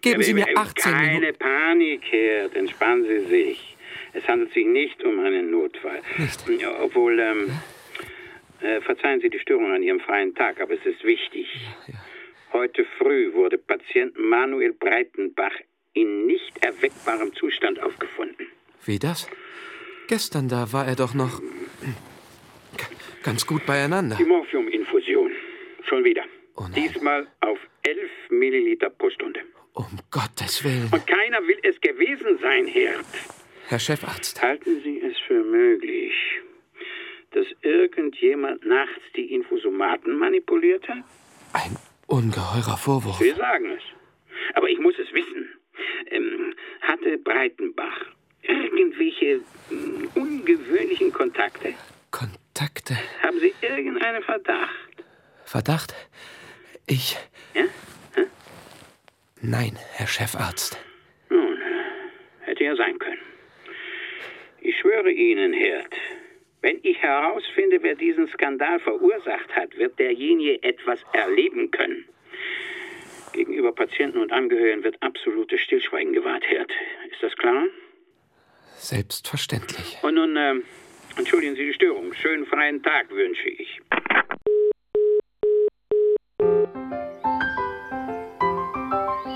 Geben 0.00 0.22
Sie 0.22 0.32
mir 0.34 0.46
18 0.56 0.92
Keine 0.92 1.12
Minuten. 1.20 1.38
Panik, 1.38 2.02
Herd. 2.10 2.56
Entspannen 2.56 3.04
Sie 3.04 3.26
sich. 3.28 3.76
Es 4.12 4.26
handelt 4.26 4.52
sich 4.54 4.66
nicht 4.66 5.02
um 5.04 5.20
einen 5.20 5.50
Notfall. 5.50 6.00
Nicht? 6.16 6.48
Ja, 6.60 6.80
Obwohl, 6.80 7.18
ähm, 7.20 7.50
äh, 8.60 8.80
verzeihen 8.80 9.20
Sie 9.20 9.28
die 9.28 9.38
Störung 9.38 9.72
an 9.72 9.82
Ihrem 9.82 10.00
freien 10.00 10.34
Tag, 10.34 10.60
aber 10.60 10.74
es 10.74 10.84
ist 10.86 11.04
wichtig. 11.04 11.46
Heute 12.52 12.84
früh 12.98 13.32
wurde 13.34 13.58
Patient 13.58 14.18
Manuel 14.18 14.72
Breitenbach 14.72 15.52
in 15.92 16.26
nicht 16.26 16.52
erweckbarem 16.64 17.34
Zustand 17.34 17.82
aufgefunden. 17.82 18.46
Wie 18.84 18.98
das? 18.98 19.28
Gestern 20.08 20.48
da 20.48 20.72
war 20.72 20.86
er 20.86 20.96
doch 20.96 21.14
noch 21.14 21.40
ganz 23.22 23.46
gut 23.46 23.66
beieinander. 23.66 24.16
Die 24.16 24.24
Morphiuminfusion. 24.24 25.30
Schon 25.88 26.04
wieder. 26.04 26.22
Diesmal 26.74 27.26
auf 27.40 27.58
11 27.82 27.98
Milliliter 28.30 28.90
pro 28.90 29.10
Stunde. 29.10 29.40
Um 29.72 29.86
Gottes 30.10 30.62
Willen. 30.64 30.88
Und 30.92 31.06
keiner 31.06 31.40
will 31.46 31.58
es 31.62 31.80
gewesen 31.80 32.38
sein, 32.40 32.66
Herd. 32.66 33.06
Herr 33.68 33.78
Chefarzt. 33.78 34.42
Halten 34.42 34.80
Sie 34.82 35.00
es 35.00 35.16
für 35.26 35.42
möglich, 35.44 36.12
dass 37.30 37.46
irgendjemand 37.62 38.64
nachts 38.66 39.00
die 39.16 39.32
Infusomaten 39.32 40.18
manipuliert 40.18 40.86
hat? 40.88 41.04
Ein 41.52 41.76
ungeheurer 42.06 42.76
Vorwurf. 42.76 43.20
Wir 43.20 43.36
sagen 43.36 43.70
es. 43.70 43.82
Aber 44.54 44.68
ich 44.68 44.78
muss 44.80 44.94
es 44.98 45.12
wissen. 45.12 45.48
Ähm, 46.10 46.54
hatte 46.80 47.18
Breitenbach 47.18 48.06
irgendwelche 48.42 49.40
mm, 49.70 50.06
ungewöhnlichen 50.14 51.12
Kontakte? 51.12 51.74
Kontakte. 52.10 52.96
Haben 53.22 53.38
Sie 53.40 53.52
irgendeinen 53.60 54.22
Verdacht? 54.22 55.04
Verdacht? 55.44 55.94
Ich. 56.86 57.16
Ja? 57.54 57.64
Nein, 59.42 59.78
Herr 59.94 60.06
Chefarzt. 60.06 60.78
Nun, 61.30 61.58
hätte 62.40 62.64
ja 62.64 62.76
sein 62.76 62.98
können. 62.98 63.20
Ich 64.60 64.76
schwöre 64.78 65.10
Ihnen, 65.10 65.54
Herd, 65.54 65.94
wenn 66.62 66.78
ich 66.82 66.98
herausfinde, 66.98 67.82
wer 67.82 67.94
diesen 67.94 68.28
Skandal 68.28 68.78
verursacht 68.80 69.54
hat, 69.56 69.76
wird 69.78 69.98
derjenige 69.98 70.62
etwas 70.62 71.00
erleben 71.12 71.70
können. 71.70 72.04
Gegenüber 73.32 73.72
Patienten 73.72 74.18
und 74.18 74.32
Angehörigen 74.32 74.82
wird 74.82 74.96
absolutes 75.02 75.60
Stillschweigen 75.60 76.12
gewahrt, 76.12 76.44
Herd. 76.46 76.70
Ist 77.10 77.22
das 77.22 77.34
klar? 77.36 77.64
Selbstverständlich. 78.76 79.98
Und 80.02 80.14
nun, 80.14 80.36
ähm, 80.36 80.62
entschuldigen 81.16 81.54
Sie 81.54 81.66
die 81.66 81.74
Störung. 81.74 82.12
Schönen 82.14 82.46
freien 82.46 82.82
Tag 82.82 83.10
wünsche 83.10 83.48
ich. 83.48 83.80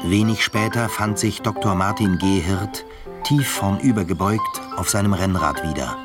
Wenig 0.07 0.43
später 0.43 0.89
fand 0.89 1.19
sich 1.19 1.41
Dr. 1.41 1.75
Martin 1.75 2.19
Gehirt 2.19 2.85
tief 3.25 3.49
vornübergebeugt 3.49 4.61
auf 4.77 4.91
seinem 4.91 5.15
Rennrad 5.15 5.63
wieder. 5.63 5.99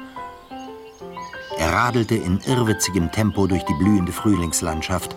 Er 1.57 1.73
radelte 1.73 2.15
in 2.15 2.39
irrwitzigem 2.47 3.11
Tempo 3.11 3.45
durch 3.45 3.63
die 3.65 3.73
blühende 3.73 4.13
Frühlingslandschaft, 4.13 5.15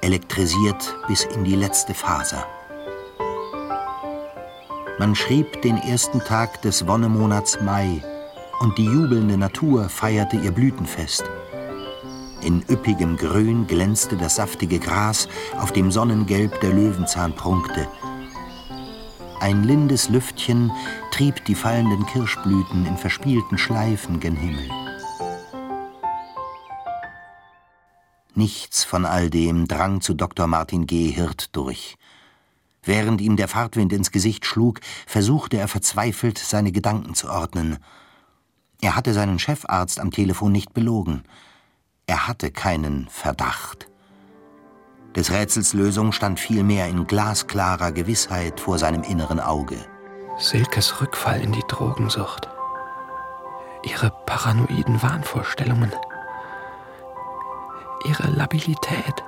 elektrisiert 0.00 0.96
bis 1.06 1.24
in 1.24 1.44
die 1.44 1.56
letzte 1.56 1.94
Faser. 1.94 2.46
Man 4.98 5.14
schrieb 5.14 5.62
den 5.62 5.76
ersten 5.76 6.20
Tag 6.20 6.60
des 6.62 6.86
Wonnemonats 6.86 7.60
Mai 7.60 8.02
und 8.60 8.76
die 8.78 8.84
jubelnde 8.84 9.36
Natur 9.36 9.88
feierte 9.88 10.36
ihr 10.36 10.50
Blütenfest. 10.50 11.24
In 12.42 12.64
üppigem 12.68 13.16
Grün 13.16 13.66
glänzte 13.66 14.16
das 14.16 14.36
saftige 14.36 14.78
Gras, 14.78 15.28
auf 15.58 15.72
dem 15.72 15.90
Sonnengelb 15.90 16.60
der 16.60 16.72
Löwenzahn 16.72 17.32
prunkte. 17.34 17.86
Ein 19.40 19.62
lindes 19.62 20.08
Lüftchen 20.08 20.72
trieb 21.12 21.44
die 21.44 21.54
fallenden 21.54 22.06
Kirschblüten 22.06 22.86
in 22.86 22.96
verspielten 22.96 23.58
Schleifen 23.58 24.18
gen 24.18 24.34
Himmel. 24.34 24.87
Nichts 28.38 28.84
von 28.84 29.04
all 29.04 29.30
dem 29.30 29.66
drang 29.66 30.00
zu 30.00 30.14
Dr. 30.14 30.46
Martin 30.46 30.86
G. 30.86 31.10
Hirt 31.10 31.56
durch. 31.56 31.96
Während 32.84 33.20
ihm 33.20 33.34
der 33.34 33.48
Fahrtwind 33.48 33.92
ins 33.92 34.12
Gesicht 34.12 34.46
schlug, 34.46 34.78
versuchte 35.08 35.56
er 35.56 35.66
verzweifelt, 35.66 36.38
seine 36.38 36.70
Gedanken 36.70 37.16
zu 37.16 37.28
ordnen. 37.28 37.78
Er 38.80 38.94
hatte 38.94 39.12
seinen 39.12 39.40
Chefarzt 39.40 39.98
am 39.98 40.12
Telefon 40.12 40.52
nicht 40.52 40.72
belogen. 40.72 41.24
Er 42.06 42.28
hatte 42.28 42.52
keinen 42.52 43.08
Verdacht. 43.08 43.88
Des 45.16 45.32
Rätsels 45.32 45.72
Lösung 45.72 46.12
stand 46.12 46.38
vielmehr 46.38 46.86
in 46.86 47.08
glasklarer 47.08 47.90
Gewissheit 47.90 48.60
vor 48.60 48.78
seinem 48.78 49.02
inneren 49.02 49.40
Auge. 49.40 49.84
Silkes 50.38 51.00
Rückfall 51.00 51.40
in 51.40 51.50
die 51.50 51.64
Drogensucht. 51.66 52.48
Ihre 53.82 54.12
paranoiden 54.26 55.02
Wahnvorstellungen. 55.02 55.90
Ihre 58.04 58.28
Labilität. 58.30 59.24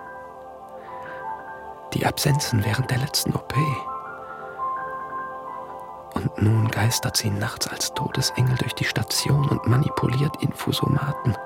Die 1.94 2.06
Absenzen 2.06 2.64
während 2.64 2.90
der 2.90 2.98
letzten 2.98 3.34
OP. 3.34 3.54
Und 6.14 6.42
nun 6.42 6.68
geistert 6.68 7.16
sie 7.16 7.30
nachts 7.30 7.66
als 7.68 7.94
Todesengel 7.94 8.56
durch 8.56 8.74
die 8.74 8.84
Station 8.84 9.48
und 9.48 9.66
manipuliert 9.66 10.42
Infusomaten. 10.42 11.36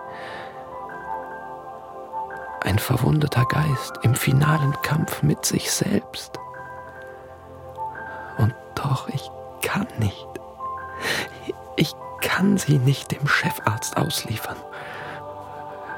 Ein 2.62 2.78
verwundeter 2.78 3.44
Geist 3.44 3.98
im 4.02 4.14
finalen 4.14 4.72
Kampf 4.82 5.22
mit 5.22 5.44
sich 5.44 5.70
selbst. 5.70 6.38
Und 8.38 8.54
doch, 8.74 9.08
ich 9.08 9.30
kann 9.62 9.86
nicht. 9.98 10.28
Ich 11.76 11.94
kann 12.20 12.56
sie 12.56 12.78
nicht 12.78 13.12
dem 13.12 13.28
Chefarzt 13.28 13.96
ausliefern. 13.96 14.56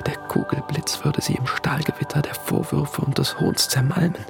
Der 0.07 0.17
Kugelblitz 0.17 1.05
würde 1.05 1.21
sie 1.21 1.35
im 1.35 1.47
Stahlgewitter 1.47 2.23
der 2.23 2.35
Vorwürfe 2.35 3.03
und 3.03 3.19
des 3.19 3.39
Hohns 3.41 3.69
zermalmen. 3.69 4.25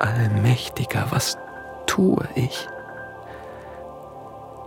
Allmächtiger, 0.00 1.06
was 1.10 1.38
tue 1.86 2.26
ich? 2.34 2.66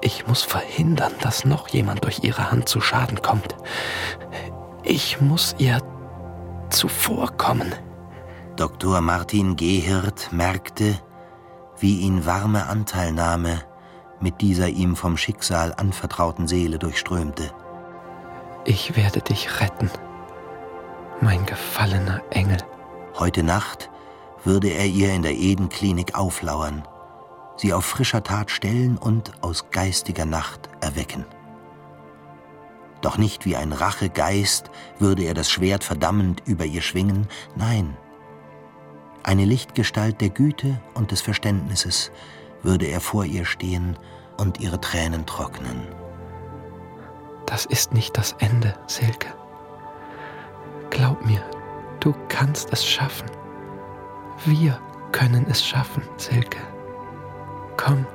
Ich 0.02 0.28
muss 0.28 0.44
verhindern, 0.44 1.13
dass 1.22 1.46
noch 1.46 1.68
jemand 1.70 2.04
durch 2.04 2.24
ihre 2.24 2.52
Hand 2.52 2.70
zu 2.70 2.82
Schaden 2.82 3.22
kommt. 3.22 3.56
Ich 4.84 5.22
muss 5.22 5.56
ihr 5.58 5.80
zuvorkommen. 6.70 7.74
Dr. 8.56 9.02
Martin 9.02 9.56
Gehirt 9.56 10.32
merkte, 10.32 11.00
wie 11.80 12.02
ihn 12.02 12.26
warme 12.26 12.68
Anteilnahme 12.68 13.62
mit 14.20 14.42
dieser 14.42 14.68
ihm 14.70 14.96
vom 14.96 15.18
Schicksal 15.18 15.74
anvertrauten 15.74 16.48
Seele 16.48 16.80
durchströmte. 16.80 17.52
Ich 18.65 18.95
werde 18.95 19.19
dich 19.19 19.60
retten, 19.60 19.91
mein 21.19 21.45
gefallener 21.45 22.21
Engel. 22.30 22.58
Heute 23.19 23.43
Nacht 23.43 23.89
würde 24.45 24.69
er 24.69 24.86
ihr 24.86 25.13
in 25.13 25.21
der 25.21 25.34
Eden-Klinik 25.34 26.15
auflauern, 26.15 26.88
sie 27.58 27.73
auf 27.73 27.84
frischer 27.84 28.23
Tat 28.23 28.52
stellen 28.52 28.97
und 28.97 29.34
aus 29.41 29.69
geistiger 29.71 30.23
Nacht 30.26 30.69
erwecken. 30.80 31.26
Doch 33.02 33.17
nicht 33.17 33.45
wie 33.45 33.58
ein 33.58 33.73
Rachegeist 33.73 34.71
würde 34.97 35.23
er 35.23 35.34
das 35.34 35.52
Schwert 35.52 35.84
verdammend 35.84 36.41
über 36.45 36.63
ihr 36.63 36.82
schwingen, 36.82 37.28
nein. 37.58 37.97
Eine 39.23 39.43
Lichtgestalt 39.43 40.21
der 40.21 40.30
Güte 40.30 40.80
und 40.93 41.12
des 41.12 41.19
Verständnisses 41.19 42.12
würde 42.62 42.86
er 42.86 43.02
vor 43.02 43.26
ihr 43.26 43.43
stehen 43.43 43.99
und 44.38 44.62
ihre 44.62 44.80
Tränen 44.80 45.26
trocknen. 45.26 45.82
Das 47.45 47.65
ist 47.65 47.93
nicht 47.93 48.17
das 48.17 48.36
Ende, 48.39 48.73
Silke. 48.88 49.27
Glaub 50.89 51.25
mir, 51.25 51.43
du 51.99 52.13
kannst 52.29 52.71
es 52.71 52.86
schaffen. 52.86 53.29
Wir 54.45 54.79
können 55.12 55.45
es 55.49 55.65
schaffen, 55.65 56.03
Silke. 56.17 56.60
Komm, 57.77 58.06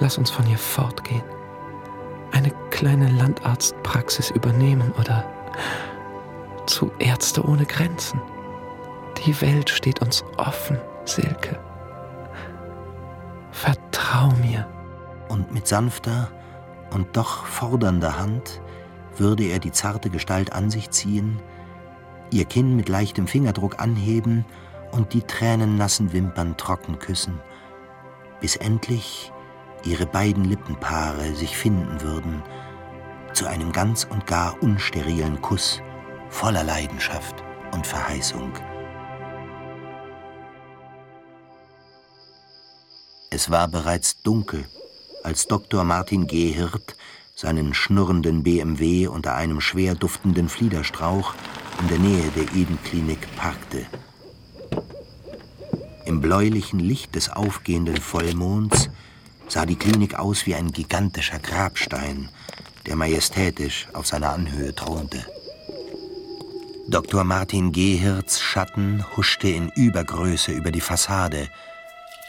lass 0.00 0.18
uns 0.18 0.30
von 0.30 0.44
hier 0.44 0.58
fortgehen. 0.58 1.24
Eine 2.32 2.50
kleine 2.70 3.08
Landarztpraxis 3.10 4.30
übernehmen 4.30 4.92
oder 4.98 5.24
zu 6.66 6.90
Ärzte 6.98 7.44
ohne 7.44 7.66
Grenzen. 7.66 8.20
Die 9.24 9.38
Welt 9.40 9.68
steht 9.68 10.00
uns 10.00 10.24
offen, 10.38 10.78
Silke. 11.04 11.60
Vertrau 13.50 14.30
mir. 14.40 14.66
Und 15.28 15.52
mit 15.52 15.66
sanfter 15.66 16.30
und 16.92 17.16
doch 17.16 17.44
fordernder 17.44 18.18
Hand 18.18 18.61
würde 19.16 19.44
er 19.44 19.58
die 19.58 19.72
zarte 19.72 20.10
Gestalt 20.10 20.52
an 20.52 20.70
sich 20.70 20.90
ziehen, 20.90 21.40
ihr 22.30 22.44
Kinn 22.44 22.76
mit 22.76 22.88
leichtem 22.88 23.26
Fingerdruck 23.26 23.80
anheben 23.80 24.44
und 24.92 25.12
die 25.12 25.22
tränennassen 25.22 26.12
Wimpern 26.12 26.56
trocken 26.56 26.98
küssen, 26.98 27.40
bis 28.40 28.56
endlich 28.56 29.32
ihre 29.84 30.06
beiden 30.06 30.44
Lippenpaare 30.44 31.34
sich 31.34 31.56
finden 31.56 32.00
würden 32.00 32.42
zu 33.32 33.46
einem 33.46 33.72
ganz 33.72 34.04
und 34.04 34.26
gar 34.26 34.62
unsterilen 34.62 35.40
Kuss 35.40 35.80
voller 36.28 36.64
Leidenschaft 36.64 37.42
und 37.72 37.86
Verheißung. 37.86 38.52
Es 43.30 43.50
war 43.50 43.68
bereits 43.68 44.20
dunkel, 44.22 44.66
als 45.22 45.46
Dr. 45.46 45.84
Martin 45.84 46.26
Gehirt 46.26 46.96
seinen 47.34 47.74
schnurrenden 47.74 48.42
BMW 48.42 49.06
unter 49.08 49.34
einem 49.34 49.60
schwer 49.60 49.94
duftenden 49.94 50.48
Fliederstrauch 50.48 51.34
in 51.80 51.88
der 51.88 51.98
Nähe 51.98 52.30
der 52.36 52.54
Eden-Klinik 52.54 53.18
parkte. 53.36 53.86
Im 56.04 56.20
bläulichen 56.20 56.78
Licht 56.78 57.14
des 57.14 57.30
aufgehenden 57.30 57.96
Vollmonds 57.96 58.90
sah 59.48 59.66
die 59.66 59.76
Klinik 59.76 60.18
aus 60.18 60.46
wie 60.46 60.54
ein 60.54 60.72
gigantischer 60.72 61.38
Grabstein, 61.38 62.28
der 62.86 62.96
majestätisch 62.96 63.88
auf 63.92 64.06
seiner 64.06 64.32
Anhöhe 64.32 64.74
thronte. 64.74 65.24
Dr. 66.88 67.24
Martin 67.24 67.72
Gehirts 67.72 68.40
Schatten 68.40 69.04
huschte 69.16 69.48
in 69.48 69.70
Übergröße 69.70 70.52
über 70.52 70.70
die 70.70 70.80
Fassade, 70.80 71.48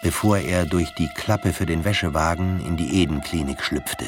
bevor 0.03 0.37
er 0.37 0.65
durch 0.65 0.93
die 0.95 1.09
Klappe 1.15 1.51
für 1.53 1.65
den 1.65 1.83
Wäschewagen 1.83 2.65
in 2.65 2.77
die 2.77 3.01
Eden-Klinik 3.01 3.63
schlüpfte. 3.63 4.05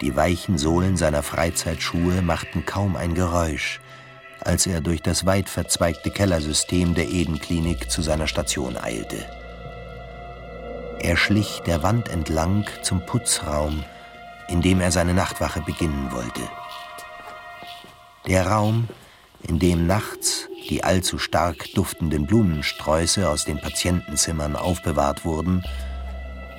Die 0.00 0.14
weichen 0.14 0.58
Sohlen 0.58 0.96
seiner 0.96 1.24
Freizeitschuhe 1.24 2.22
machten 2.22 2.64
kaum 2.64 2.94
ein 2.94 3.14
Geräusch, 3.14 3.80
als 4.40 4.66
er 4.66 4.80
durch 4.80 5.02
das 5.02 5.26
weit 5.26 5.48
verzweigte 5.48 6.10
Kellersystem 6.10 6.94
der 6.94 7.08
Eden-Klinik 7.08 7.90
zu 7.90 8.02
seiner 8.02 8.28
Station 8.28 8.76
eilte. 8.76 9.24
Er 11.00 11.16
schlich 11.16 11.62
der 11.66 11.82
Wand 11.82 12.08
entlang 12.08 12.66
zum 12.82 13.04
Putzraum, 13.06 13.84
in 14.48 14.62
dem 14.62 14.80
er 14.80 14.92
seine 14.92 15.14
Nachtwache 15.14 15.62
beginnen 15.62 16.12
wollte. 16.12 16.42
Der 18.26 18.46
Raum, 18.46 18.88
in 19.42 19.58
dem 19.58 19.86
nachts 19.86 20.48
die 20.68 20.84
allzu 20.84 21.18
stark 21.18 21.72
duftenden 21.74 22.26
Blumensträuße 22.26 23.28
aus 23.28 23.44
den 23.44 23.60
Patientenzimmern 23.60 24.54
aufbewahrt 24.54 25.24
wurden, 25.24 25.64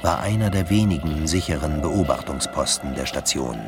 war 0.02 0.20
einer 0.22 0.50
der 0.50 0.70
wenigen 0.70 1.28
sicheren 1.28 1.82
Beobachtungsposten 1.82 2.96
der 2.96 3.06
Station. 3.06 3.60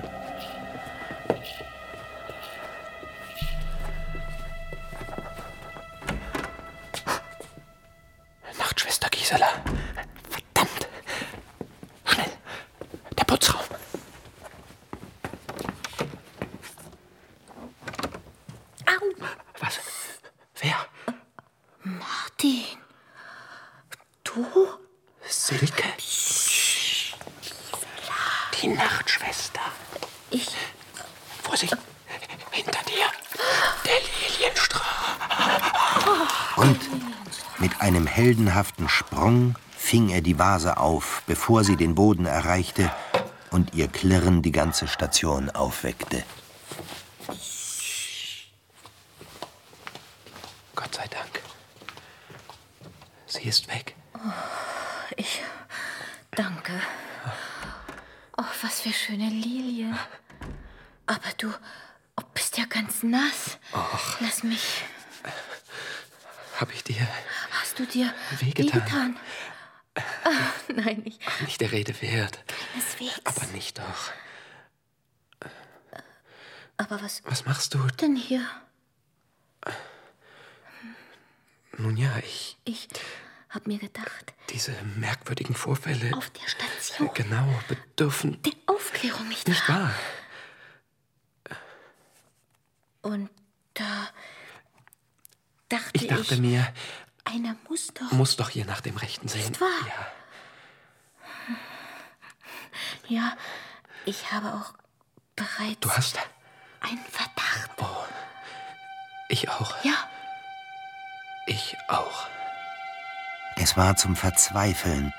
Er 40.21 40.23
die 40.23 40.37
Vase 40.37 40.77
auf, 40.77 41.23
bevor 41.25 41.63
sie 41.63 41.75
den 41.75 41.95
Boden 41.95 42.27
erreichte 42.27 42.91
und 43.49 43.73
ihr 43.73 43.87
Klirren 43.87 44.43
die 44.43 44.51
ganze 44.51 44.87
Station 44.87 45.49
aufweckte. 45.49 46.23
Gott 50.75 50.93
sei 50.93 51.07
Dank. 51.07 51.41
Sie 53.25 53.43
ist 53.43 53.67
weg. 53.67 53.95
Ich. 55.17 55.41
Danke. 56.31 56.73
Oh, 58.37 58.43
was 58.61 58.81
für 58.81 58.93
schöne 58.93 59.27
Lilien. 59.27 59.97
Aber 61.07 61.31
du 61.37 61.51
oh, 62.15 62.23
bist 62.33 62.57
ja 62.57 62.65
ganz 62.65 63.03
nass. 63.03 63.57
Och. 63.73 64.21
Lass 64.21 64.43
mich. 64.43 64.83
Hab 66.59 66.71
ich 66.73 66.83
dir 66.83 67.07
Hast 67.59 67.79
du 67.79 67.85
dir 67.85 68.13
Wehgetan. 68.39 68.81
wehgetan? 68.81 69.17
Ah, 69.95 70.73
nein, 70.73 71.01
ich. 71.05 71.19
nicht 71.41 71.59
der 71.61 71.71
Rede 71.71 71.99
wert? 72.01 72.43
Keineswegs. 72.47 73.21
Aber 73.25 73.45
nicht 73.47 73.77
doch. 73.77 74.11
Aber 76.81 77.01
was 77.01 77.21
Was 77.25 77.45
machst 77.45 77.73
du? 77.75 77.79
denn 78.01 78.15
hier? 78.15 78.43
Nun 81.77 81.95
ja, 81.95 82.17
ich. 82.19 82.57
Ich 82.65 82.87
hab 83.49 83.67
mir 83.67 83.77
gedacht, 83.77 84.33
Diese 84.49 84.71
merkwürdigen 84.95 85.55
Vorfälle. 85.55 86.15
auf 86.15 86.29
der 86.31 86.47
Station. 86.47 87.09
Genau, 87.13 87.47
bedürfen. 87.67 88.41
Der 88.43 88.53
Aufklärung 88.65 89.27
nicht, 89.29 89.47
Nicht 89.47 89.67
wahr? 89.69 89.93
Und 93.01 93.29
da 93.73 94.09
dachte 95.69 95.91
Ich 95.93 96.07
dachte 96.07 96.37
mir, 96.37 96.71
einer 97.25 97.55
muss 97.69 97.87
doch. 97.93 98.11
muss 98.11 98.35
doch 98.37 98.49
hier 98.49 98.65
nach 98.65 98.81
dem 98.81 98.97
Rechten 98.97 99.27
sehen. 99.27 99.47
Nicht 99.49 99.61
wahr? 99.61 99.87
Ja. 99.87 100.07
Ja, 103.07 103.37
ich 104.05 104.31
habe 104.31 104.53
auch 104.53 104.73
bereits 105.35 105.79
Du 105.81 105.89
hast. 105.91 106.17
Einen 106.81 107.05
Verdacht. 107.09 107.71
Ich 109.31 109.49
auch. 109.49 109.81
Ja, 109.83 109.93
Ich 111.47 111.77
auch. 111.87 112.27
Es 113.55 113.77
war 113.77 113.95
zum 113.95 114.17
Verzweifeln. 114.17 115.13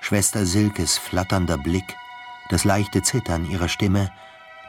Schwester 0.00 0.46
Silkes 0.46 0.96
flatternder 0.96 1.58
Blick, 1.58 1.96
das 2.50 2.62
leichte 2.62 3.02
Zittern 3.02 3.44
ihrer 3.44 3.68
Stimme, 3.68 4.12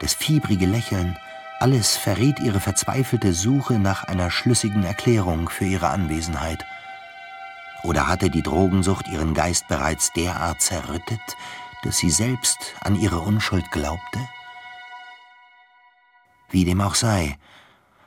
das 0.00 0.12
fiebrige 0.14 0.66
Lächeln, 0.66 1.16
alles 1.60 1.96
verriet 1.96 2.40
ihre 2.40 2.60
verzweifelte 2.60 3.32
Suche 3.32 3.78
nach 3.78 4.04
einer 4.04 4.30
schlüssigen 4.30 4.84
Erklärung 4.84 5.48
für 5.48 5.66
ihre 5.66 5.88
Anwesenheit. 5.88 6.64
Oder 7.84 8.08
hatte 8.08 8.28
die 8.28 8.42
Drogensucht 8.42 9.06
ihren 9.06 9.34
Geist 9.34 9.68
bereits 9.68 10.12
derart 10.12 10.60
zerrüttet, 10.60 11.20
dass 11.84 11.98
sie 11.98 12.10
selbst 12.10 12.58
an 12.80 12.96
ihre 12.96 13.20
Unschuld 13.20 13.70
glaubte? 13.70 14.18
Wie 16.54 16.64
dem 16.64 16.80
auch 16.80 16.94
sei, 16.94 17.36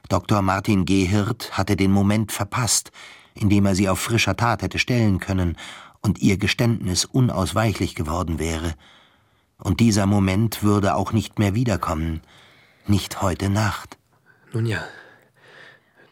Dr. 0.07 0.41
Martin 0.41 0.85
Gehirt 0.85 1.57
hatte 1.57 1.75
den 1.75 1.91
Moment 1.91 2.31
verpasst, 2.31 2.93
in 3.33 3.49
dem 3.49 3.65
er 3.65 3.75
sie 3.75 3.89
auf 3.89 3.99
frischer 3.99 4.37
Tat 4.37 4.61
hätte 4.61 4.79
stellen 4.79 5.19
können 5.19 5.57
und 5.99 6.19
ihr 6.19 6.37
Geständnis 6.37 7.03
unausweichlich 7.03 7.93
geworden 7.93 8.39
wäre. 8.39 8.75
Und 9.57 9.81
dieser 9.81 10.05
Moment 10.05 10.63
würde 10.63 10.95
auch 10.95 11.11
nicht 11.11 11.39
mehr 11.39 11.55
wiederkommen, 11.55 12.21
nicht 12.85 13.21
heute 13.21 13.49
Nacht. 13.49 13.97
Nun 14.53 14.65
ja. 14.65 14.81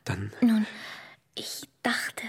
Dann. 0.04 0.34
nun, 0.42 0.68
ich 1.36 1.70
dachte, 1.84 2.24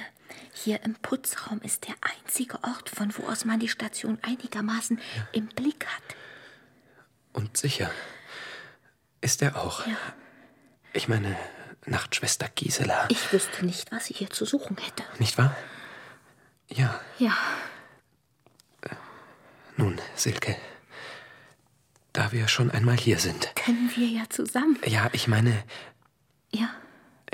hier 0.53 0.85
im 0.85 0.95
Putzraum 0.95 1.61
ist 1.63 1.89
der 1.89 1.97
einzige 2.01 2.63
Ort, 2.63 2.91
von 2.91 3.13
wo 3.17 3.27
aus 3.27 3.45
man 3.45 3.59
die 3.59 3.69
Station 3.69 4.19
einigermaßen 4.23 5.01
im 5.33 5.49
Blick 5.49 5.85
hat. 5.85 6.17
Und 7.33 7.57
sicher. 7.57 7.91
Ist 9.21 9.43
er 9.43 9.57
auch. 9.57 9.87
Ja. 9.87 9.97
Ich 10.93 11.09
meine, 11.09 11.37
Nachtschwester 11.85 12.49
Gisela. 12.55 13.07
Ich 13.09 13.33
wüsste 13.33 13.65
nicht, 13.65 13.91
was 13.93 14.07
sie 14.07 14.15
hier 14.15 14.31
zu 14.31 14.45
suchen 14.45 14.77
hätte. 14.79 15.05
Nicht 15.19 15.37
wahr? 15.39 15.55
Ja. 16.69 17.01
Ja, 17.19 17.37
Nun, 19.77 20.01
Silke. 20.15 20.57
Da 22.13 22.33
wir 22.33 22.49
schon 22.49 22.71
einmal 22.71 22.97
hier 22.97 23.19
sind. 23.19 23.55
können 23.57 23.91
wir 23.95 24.07
ja 24.07 24.23
zusammen. 24.31 24.79
Ja, 24.87 25.11
ich 25.13 25.29
meine, 25.29 25.63
Ja, 26.53 26.71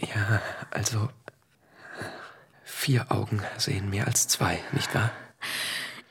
ja, 0.01 0.43
also. 0.71 1.09
Vier 2.65 3.13
Augen 3.13 3.41
sehen 3.59 3.91
mehr 3.91 4.09
als 4.09 4.27
zwei, 4.27 4.59
nicht 4.73 4.93
wahr? 4.93 5.13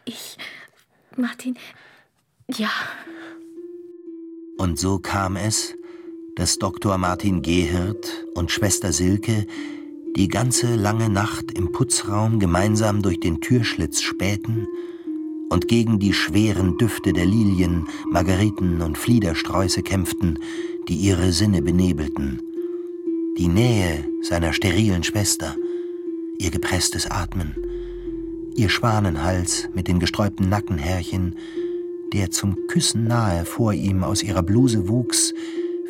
Ich. 0.05 0.37
Martin. 1.17 1.57
Ja. 2.47 2.71
Und 4.61 4.77
so 4.77 4.99
kam 4.99 5.37
es, 5.37 5.73
dass 6.35 6.59
Dr. 6.59 6.99
Martin 6.99 7.41
Gehirt 7.41 8.27
und 8.35 8.51
Schwester 8.51 8.93
Silke 8.93 9.47
die 10.15 10.27
ganze 10.27 10.75
lange 10.75 11.09
Nacht 11.09 11.57
im 11.57 11.71
Putzraum 11.71 12.37
gemeinsam 12.37 13.01
durch 13.01 13.19
den 13.19 13.41
Türschlitz 13.41 14.03
spähten 14.03 14.67
und 15.49 15.67
gegen 15.67 15.97
die 15.97 16.13
schweren 16.13 16.77
Düfte 16.77 17.11
der 17.11 17.25
Lilien, 17.25 17.87
Margeriten 18.11 18.83
und 18.83 18.99
Fliedersträuße 18.99 19.81
kämpften, 19.81 20.37
die 20.87 20.95
ihre 20.95 21.31
Sinne 21.31 21.63
benebelten. 21.63 22.39
Die 23.39 23.47
Nähe 23.47 24.05
seiner 24.21 24.53
sterilen 24.53 25.03
Schwester, 25.03 25.55
ihr 26.37 26.51
gepresstes 26.51 27.09
Atmen, 27.09 27.55
ihr 28.55 28.69
Schwanenhals 28.69 29.69
mit 29.73 29.87
den 29.87 29.99
gesträubten 29.99 30.49
Nackenhärchen, 30.49 31.35
der 32.13 32.31
zum 32.31 32.67
Küssen 32.67 33.05
nahe 33.05 33.45
vor 33.45 33.73
ihm 33.73 34.03
aus 34.03 34.23
ihrer 34.23 34.43
Bluse 34.43 34.87
wuchs, 34.87 35.33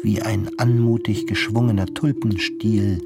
wie 0.03 0.21
ein 0.21 0.49
anmutig 0.57 1.27
geschwungener 1.27 1.87
Tulpenstiel, 1.87 2.99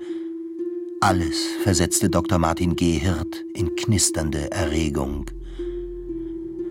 alles 1.01 1.45
versetzte 1.62 2.10
Dr. 2.10 2.39
Martin 2.39 2.75
Gehirt 2.75 3.45
in 3.54 3.75
knisternde 3.75 4.51
Erregung. 4.51 5.25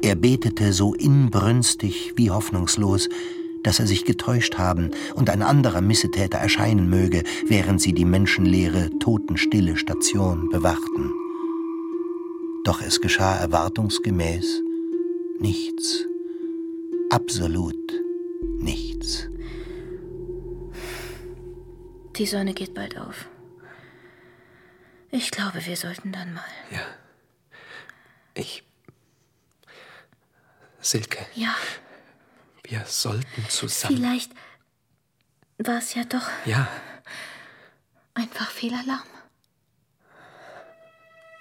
Er 0.02 0.16
betete 0.16 0.72
so 0.72 0.94
inbrünstig 0.94 2.14
wie 2.16 2.30
hoffnungslos, 2.30 3.08
dass 3.62 3.80
er 3.80 3.86
sich 3.86 4.04
getäuscht 4.04 4.58
haben 4.58 4.90
und 5.14 5.30
ein 5.30 5.42
anderer 5.42 5.80
Missetäter 5.80 6.38
erscheinen 6.38 6.90
möge, 6.90 7.22
während 7.46 7.80
sie 7.80 7.92
die 7.92 8.04
menschenleere, 8.04 8.90
totenstille 8.98 9.76
Station 9.76 10.50
bewachten. 10.50 11.10
Doch 12.64 12.82
es 12.82 13.00
geschah 13.00 13.36
erwartungsgemäß 13.36 14.62
nichts, 15.40 16.06
absolut 17.14 17.92
nichts. 18.58 19.28
Die 22.16 22.26
Sonne 22.26 22.54
geht 22.54 22.74
bald 22.74 22.98
auf. 22.98 23.26
Ich 25.10 25.30
glaube, 25.30 25.64
wir 25.64 25.76
sollten 25.76 26.10
dann 26.10 26.34
mal. 26.34 26.44
Ja. 26.70 26.80
Ich. 28.34 28.64
Silke. 30.80 31.24
Ja. 31.34 31.54
Wir 32.64 32.84
sollten 32.86 33.48
zusammen. 33.48 33.96
Vielleicht 33.96 34.32
war 35.58 35.78
es 35.78 35.94
ja 35.94 36.04
doch 36.04 36.28
Ja, 36.46 36.66
einfach 38.14 38.50
Fehlalarm. 38.50 39.06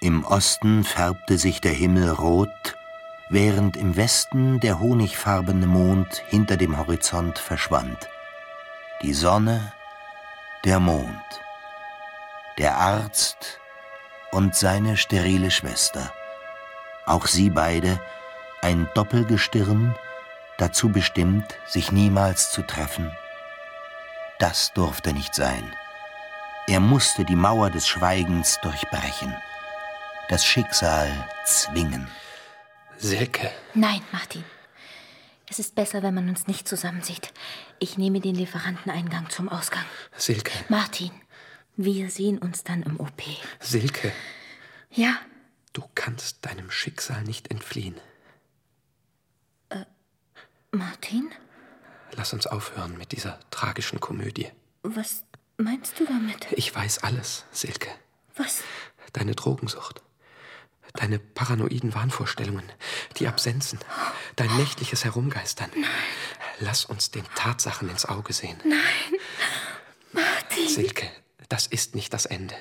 Im 0.00 0.24
Osten 0.24 0.84
färbte 0.84 1.38
sich 1.38 1.60
der 1.60 1.72
Himmel 1.72 2.10
rot, 2.10 2.76
während 3.34 3.76
im 3.76 3.96
Westen 3.96 4.60
der 4.60 4.78
honigfarbene 4.78 5.66
Mond 5.66 6.22
hinter 6.28 6.56
dem 6.56 6.78
Horizont 6.78 7.36
verschwand. 7.36 8.08
Die 9.02 9.12
Sonne, 9.12 9.72
der 10.64 10.78
Mond, 10.78 11.40
der 12.58 12.76
Arzt 12.76 13.58
und 14.30 14.54
seine 14.54 14.96
sterile 14.96 15.50
Schwester. 15.50 16.12
Auch 17.06 17.26
sie 17.26 17.50
beide, 17.50 18.00
ein 18.62 18.88
Doppelgestirn, 18.94 19.96
dazu 20.58 20.90
bestimmt, 20.90 21.56
sich 21.66 21.90
niemals 21.90 22.52
zu 22.52 22.62
treffen. 22.62 23.10
Das 24.38 24.72
durfte 24.74 25.12
nicht 25.12 25.34
sein. 25.34 25.74
Er 26.68 26.78
musste 26.78 27.24
die 27.24 27.34
Mauer 27.34 27.70
des 27.70 27.88
Schweigens 27.88 28.60
durchbrechen, 28.62 29.34
das 30.28 30.44
Schicksal 30.44 31.10
zwingen. 31.44 32.08
Silke. 33.08 33.50
Nein, 33.74 34.00
Martin. 34.12 34.42
Es 35.48 35.58
ist 35.58 35.74
besser, 35.74 36.02
wenn 36.02 36.14
man 36.14 36.28
uns 36.30 36.46
nicht 36.46 36.66
zusammensieht. 36.66 37.34
Ich 37.78 37.98
nehme 37.98 38.20
den 38.20 38.34
Lieferanteneingang 38.34 39.28
zum 39.28 39.50
Ausgang. 39.50 39.84
Silke. 40.16 40.52
Martin, 40.70 41.10
wir 41.76 42.08
sehen 42.10 42.38
uns 42.38 42.64
dann 42.64 42.82
im 42.82 42.98
OP. 42.98 43.22
Silke. 43.60 44.12
Ja, 44.90 45.18
Du 45.74 45.82
kannst 45.96 46.46
deinem 46.46 46.70
Schicksal 46.70 47.24
nicht 47.24 47.50
entfliehen. 47.50 47.96
Martin? 50.70 51.30
Lass 52.12 52.32
uns 52.32 52.46
aufhören 52.46 52.96
mit 52.96 53.10
dieser 53.12 53.38
tragischen 53.50 53.98
Komödie. 54.00 54.50
Was 54.82 55.24
meinst 55.56 55.98
du 55.98 56.04
damit? 56.06 56.46
Ich 56.52 56.72
weiß 56.74 56.98
alles, 57.02 57.44
Silke. 57.50 57.88
Was? 58.36 58.62
Deine 59.12 59.34
Drogensucht. 59.34 60.02
Deine 60.96 61.18
paranoiden 61.18 61.92
Wahnvorstellungen, 61.92 62.62
die 63.18 63.26
Absenzen, 63.26 63.80
dein 64.36 64.54
nächtliches 64.56 65.04
Herumgeistern. 65.04 65.68
Lass 66.60 66.84
uns 66.84 67.10
den 67.10 67.24
Tatsachen 67.34 67.90
ins 67.90 68.04
Auge 68.06 68.32
sehen. 68.32 68.56
Nein. 68.64 69.20
Martin. 70.12 70.68
Silke, 70.68 71.10
das 71.48 71.66
ist 71.66 71.96
nicht 71.96 72.12
das 72.12 72.26
Ende. 72.26 72.54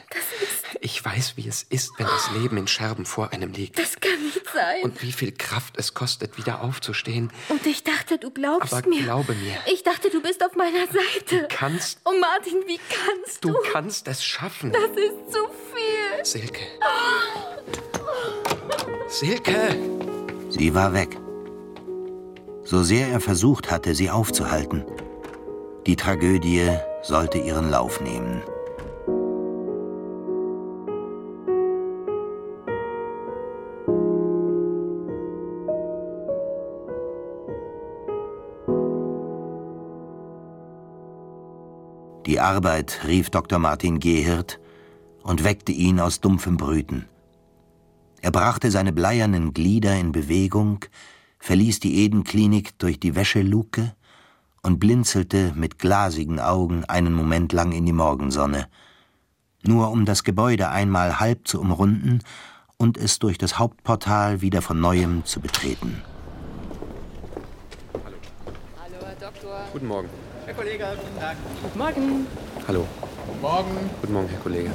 Ich 0.82 1.06
weiß, 1.06 1.38
wie 1.38 1.48
es 1.48 1.62
ist, 1.62 1.92
wenn 2.00 2.08
das 2.08 2.32
Leben 2.32 2.58
in 2.58 2.68
Scherben 2.68 3.06
vor 3.06 3.32
einem 3.32 3.54
liegt. 3.54 3.78
Das 3.78 4.00
kann 4.00 4.20
nicht 4.24 4.42
sein. 4.52 4.82
Und 4.82 5.04
wie 5.04 5.12
viel 5.12 5.32
Kraft 5.32 5.78
es 5.78 5.94
kostet, 5.94 6.36
wieder 6.40 6.62
aufzustehen. 6.62 7.32
Und 7.50 7.64
ich 7.68 7.84
dachte, 7.84 8.18
du 8.18 8.32
glaubst 8.32 8.74
Aber 8.74 8.88
mir. 8.90 9.04
glaube 9.04 9.36
mir, 9.36 9.58
Ich 9.72 9.84
dachte, 9.84 10.10
du 10.10 10.24
bist 10.24 10.44
auf 10.44 10.56
meiner 10.56 10.88
Seite. 10.88 11.42
du 11.44 11.48
kannst, 11.50 12.00
Oh 12.04 12.14
Martin, 12.20 12.64
wie 12.66 12.80
kannst 12.90 13.46
du 13.46 13.50
du? 13.52 13.58
kannst 13.72 14.08
es 14.08 14.26
schaffen. 14.26 14.72
Das 14.72 14.90
ist 14.90 15.32
zu 15.32 15.48
viel. 15.72 16.26
Silke. 16.26 16.62
Silke! 19.08 19.76
Sie 20.50 20.74
war 20.74 20.94
weg. 20.94 21.18
So 22.64 22.84
sehr 22.84 23.10
er 23.10 23.20
versucht 23.20 23.72
hatte, 23.72 23.94
sie 23.94 24.10
aufzuhalten. 24.10 24.86
Die 25.86 25.96
Tragödie 25.96 26.70
sollte 27.02 27.38
ihren 27.38 27.70
Lauf 27.70 28.02
nehmen. 28.02 28.42
Die 42.26 42.40
Arbeit 42.40 43.02
rief 43.06 43.30
Dr. 43.30 43.60
Martin 43.60 44.00
Gehirt 44.00 44.60
und 45.22 45.44
weckte 45.44 45.72
ihn 45.72 46.00
aus 46.00 46.22
dumpfem 46.22 46.58
Brüten. 46.58 47.08
Er 48.24 48.32
brachte 48.32 48.72
seine 48.72 48.94
bleiernen 48.94 49.54
Glieder 49.54 49.98
in 49.98 50.14
Bewegung, 50.14 50.86
verließ 51.40 51.82
die 51.82 52.06
Eden-Klinik 52.06 52.80
durch 52.80 52.98
die 52.98 53.18
Wäscheluke 53.18 53.94
und 54.62 54.80
blinzelte 54.80 55.52
mit 55.56 55.78
glasigen 55.78 56.40
Augen 56.40 56.86
einen 56.86 57.14
Moment 57.14 57.52
lang 57.52 57.74
in 57.74 57.86
die 57.86 57.92
Morgensonne, 57.92 58.70
nur 59.64 59.92
um 59.92 60.06
das 60.06 60.24
Gebäude 60.24 60.70
einmal 60.70 61.20
halb 61.20 61.50
zu 61.50 61.60
umrunden 61.60 62.22
und 62.78 62.98
es 62.98 63.20
durch 63.20 63.38
das 63.38 63.60
Hauptportal 63.60 64.40
wieder 64.40 64.62
von 64.62 64.80
neuem 64.80 65.26
zu 65.26 65.42
betreten. 65.42 66.02
Hallo, 67.94 69.06
Herr 69.06 69.16
Doktor. 69.16 69.66
Guten 69.74 69.88
Morgen. 69.88 70.10
Herr 70.46 70.54
Kollege, 70.54 70.86
guten 70.98 71.20
Tag. 71.20 71.36
Guten 71.62 71.78
Morgen. 71.78 72.28
Hallo. 72.70 72.88
Guten 73.26 73.42
Morgen. 73.42 73.90
Guten 74.02 74.14
Morgen, 74.14 74.30
Herr 74.30 74.40
Kollege. 74.40 74.72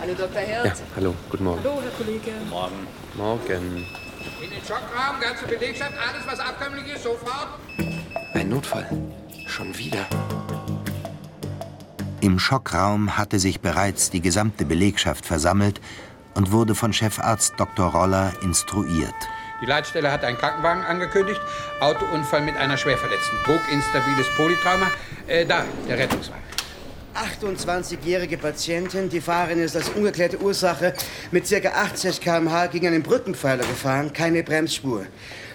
Hallo, 0.00 0.14
Dr. 0.14 0.40
Hirt. 0.40 0.64
Ja, 0.64 0.72
hallo. 0.96 1.14
Guten 1.30 1.44
Morgen. 1.44 1.60
Hallo, 1.62 1.82
Herr 1.82 1.90
Kollege. 1.90 2.30
Morgen. 2.48 2.86
Morgen. 3.14 3.86
In 4.42 4.50
den 4.50 4.60
Schockraum, 4.60 5.20
ganze 5.20 5.46
Belegschaft, 5.46 5.92
alles, 5.92 6.26
was 6.26 6.40
abkömmlich 6.40 6.94
ist, 6.94 7.02
sofort. 7.02 7.48
Ein 8.32 8.48
Notfall. 8.48 8.88
Schon 9.46 9.76
wieder. 9.76 10.06
Im 12.20 12.38
Schockraum 12.38 13.18
hatte 13.18 13.38
sich 13.38 13.60
bereits 13.60 14.08
die 14.08 14.22
gesamte 14.22 14.64
Belegschaft 14.64 15.26
versammelt 15.26 15.80
und 16.34 16.52
wurde 16.52 16.74
von 16.74 16.92
Chefarzt 16.92 17.54
Dr. 17.58 17.92
Roller 17.92 18.32
instruiert. 18.42 19.14
Die 19.60 19.66
Leitstelle 19.66 20.10
hat 20.10 20.24
einen 20.24 20.38
Krankenwagen 20.38 20.84
angekündigt. 20.84 21.40
Autounfall 21.80 22.40
mit 22.40 22.56
einer 22.56 22.78
Schwerverletzten. 22.78 23.38
Druckinstabiles 23.44 24.26
Polytrauma. 24.36 24.90
Äh, 25.26 25.44
da, 25.44 25.64
der 25.86 25.98
Rettungswagen. 25.98 26.42
28-jährige 27.14 28.36
Patientin, 28.36 29.08
die 29.08 29.20
Fahrerin 29.20 29.60
ist 29.60 29.76
als 29.76 29.88
ungeklärte 29.90 30.40
Ursache 30.40 30.94
mit 31.30 31.48
ca. 31.48 31.68
80 31.68 32.20
km/h 32.20 32.66
gegen 32.66 32.88
einen 32.88 33.02
Brückenpfeiler 33.02 33.64
gefahren, 33.64 34.12
keine 34.12 34.42
Bremsspur. 34.42 35.06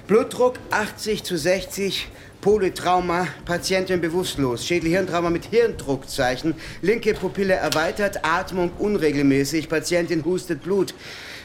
Blutdruck 0.07 0.55
80 0.71 1.23
zu 1.23 1.37
60, 1.37 2.07
Polytrauma, 2.41 3.27
Patientin 3.45 3.99
bewusstlos, 3.99 4.65
Schädel-Hirntrauma 4.65 5.29
mit 5.29 5.45
Hirndruckzeichen, 5.45 6.55
linke 6.81 7.13
Pupille 7.13 7.55
erweitert, 7.55 8.23
Atmung 8.23 8.71
unregelmäßig, 8.79 9.67
Patientin 9.67 10.23
hustet 10.23 10.63
Blut. 10.63 10.93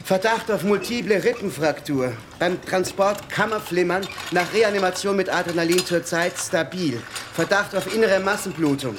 Verdacht 0.05 0.49
auf 0.51 0.63
multiple 0.63 1.23
Rippenfraktur. 1.23 2.13
Beim 2.39 2.63
Transport 2.63 3.27
Kammerflimmern, 3.29 4.07
nach 4.31 4.53
Reanimation 4.53 5.15
mit 5.15 5.29
Adrenalin 5.29 5.83
zurzeit 5.85 6.33
stabil. 6.37 7.01
Verdacht 7.33 7.75
auf 7.75 7.93
innere 7.93 8.19
Massenblutung. 8.19 8.95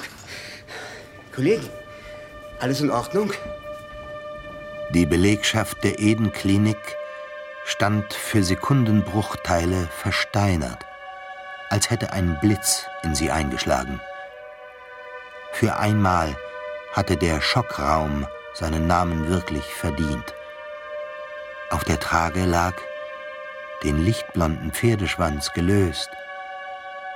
Kollegen, 1.37 1.69
alles 2.57 2.81
in 2.81 2.89
Ordnung? 2.89 3.31
Die 4.89 5.05
Belegschaft 5.05 5.83
der 5.83 5.99
Eden-Klinik 5.99 6.79
stand 7.63 8.11
für 8.11 8.43
Sekundenbruchteile 8.43 9.87
versteinert, 10.01 10.83
als 11.69 11.91
hätte 11.91 12.11
ein 12.11 12.39
Blitz 12.41 12.87
in 13.03 13.13
sie 13.13 13.29
eingeschlagen. 13.29 14.01
Für 15.51 15.77
einmal 15.77 16.35
hatte 16.93 17.15
der 17.15 17.39
Schockraum 17.39 18.25
seinen 18.55 18.87
Namen 18.87 19.29
wirklich 19.29 19.65
verdient. 19.65 20.33
Auf 21.69 21.83
der 21.83 21.99
Trage 21.99 22.45
lag, 22.45 22.73
den 23.83 24.03
lichtblonden 24.03 24.71
Pferdeschwanz 24.71 25.53
gelöst, 25.53 26.09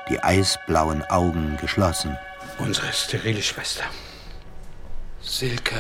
die 0.10 0.22
eisblauen 0.22 1.02
Augen 1.10 1.58
geschlossen. 1.60 2.20
Unsere 2.60 2.94
sterile 2.94 3.42
Schwester. 3.42 3.86
Silke. 5.22 5.76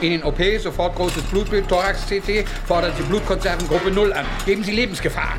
In 0.00 0.10
den 0.10 0.22
OP 0.22 0.38
sofort 0.60 0.94
großes 0.94 1.22
Blutbild, 1.24 1.68
Thorax-CT, 1.68 2.46
fordern 2.66 2.92
Sie 2.96 3.02
Blutkonservengruppe 3.04 3.90
0 3.90 4.12
an. 4.12 4.26
Geben 4.44 4.62
Sie 4.62 4.72
Lebensgefahr. 4.72 5.36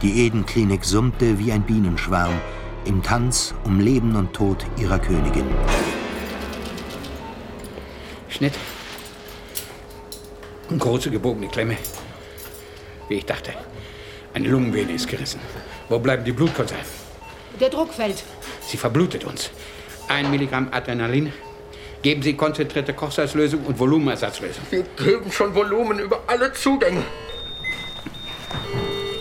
Die 0.00 0.26
Eden-Klinik 0.26 0.82
summte 0.82 1.38
wie 1.38 1.52
ein 1.52 1.62
Bienenschwarm 1.62 2.40
im 2.86 3.02
Tanz 3.02 3.54
um 3.64 3.80
Leben 3.80 4.16
und 4.16 4.32
Tod 4.32 4.64
ihrer 4.78 4.98
Königin. 4.98 5.44
Schnitt. 8.30 8.54
Eine 10.70 10.78
große 10.78 11.10
gebogene 11.10 11.48
Klemme. 11.48 11.76
Wie 13.08 13.16
ich 13.16 13.26
dachte. 13.26 13.52
Eine 14.32 14.48
Lungenvene 14.48 14.92
ist 14.92 15.06
gerissen. 15.06 15.40
Wo 15.90 15.98
bleiben 15.98 16.24
die 16.24 16.32
Blutkonserven? 16.32 16.86
Der 17.60 17.68
Druck 17.68 17.92
fällt. 17.92 18.24
Sie 18.66 18.78
verblutet 18.78 19.24
uns. 19.24 19.50
Ein 20.08 20.30
Milligramm 20.30 20.68
Adrenalin. 20.70 21.32
Geben 22.02 22.22
Sie 22.22 22.34
konzentrierte 22.34 22.94
Kochsalzlösung 22.94 23.66
und 23.66 23.78
Volumenersatzlösung. 23.78 24.64
Wir 24.70 24.82
geben 24.96 25.30
schon 25.30 25.54
Volumen 25.54 25.98
über 25.98 26.22
alle 26.26 26.50
Zugänge. 26.52 27.02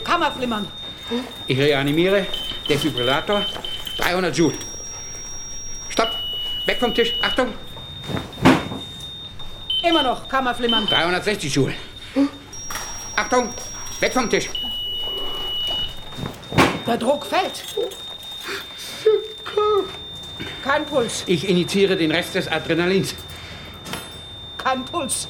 Kammerflimmern. 0.05 0.65
Ich 1.47 1.59
reanimiere. 1.59 2.25
Defibrillator. 2.69 3.45
300 3.97 4.35
Joule. 4.35 4.55
Stopp. 5.89 6.09
Weg 6.65 6.79
vom 6.79 6.93
Tisch. 6.93 7.13
Achtung. 7.21 7.47
Immer 9.83 10.03
noch 10.03 10.29
Kammerflimmern. 10.29 10.85
360 10.85 11.53
Joule. 11.53 11.73
Achtung. 13.15 13.49
Weg 13.99 14.13
vom 14.13 14.29
Tisch. 14.29 14.49
Der 16.87 16.97
Druck 16.97 17.25
fällt. 17.25 17.63
Kein 20.69 20.85
Puls. 20.85 21.23
Ich 21.25 21.49
initiiere 21.49 21.97
den 21.97 22.11
Rest 22.11 22.35
des 22.35 22.47
Adrenalins. 22.47 23.15
Kein 24.55 24.85
Puls. 24.85 25.27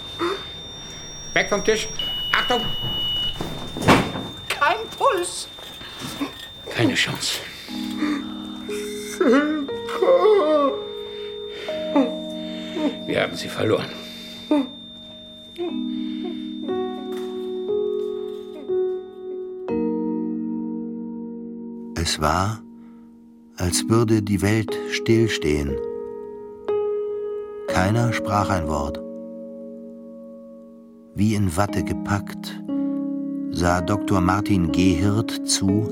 Weg 1.34 1.47
vom 1.47 1.63
Tisch. 1.63 1.88
Achtung. 2.34 2.62
Kein 4.49 4.75
Puls. 4.97 5.47
Keine 6.69 6.93
Chance. 6.93 7.39
Wir 13.06 13.21
haben 13.21 13.38
sie 13.38 13.47
verloren. 13.47 13.89
Es 21.95 22.19
war, 22.19 22.62
als 23.60 23.89
würde 23.89 24.22
die 24.22 24.41
Welt 24.41 24.76
stillstehen. 24.89 25.76
Keiner 27.67 28.13
sprach 28.13 28.50
ein 28.50 28.67
Wort. 28.67 29.00
Wie 31.13 31.36
in 31.36 31.56
Watte 31.58 31.84
gepackt, 31.84 32.63
sah 33.52 33.82
Dr. 33.82 34.22
Martin 34.22 34.72
Gehirt 34.72 35.45
zu, 35.45 35.88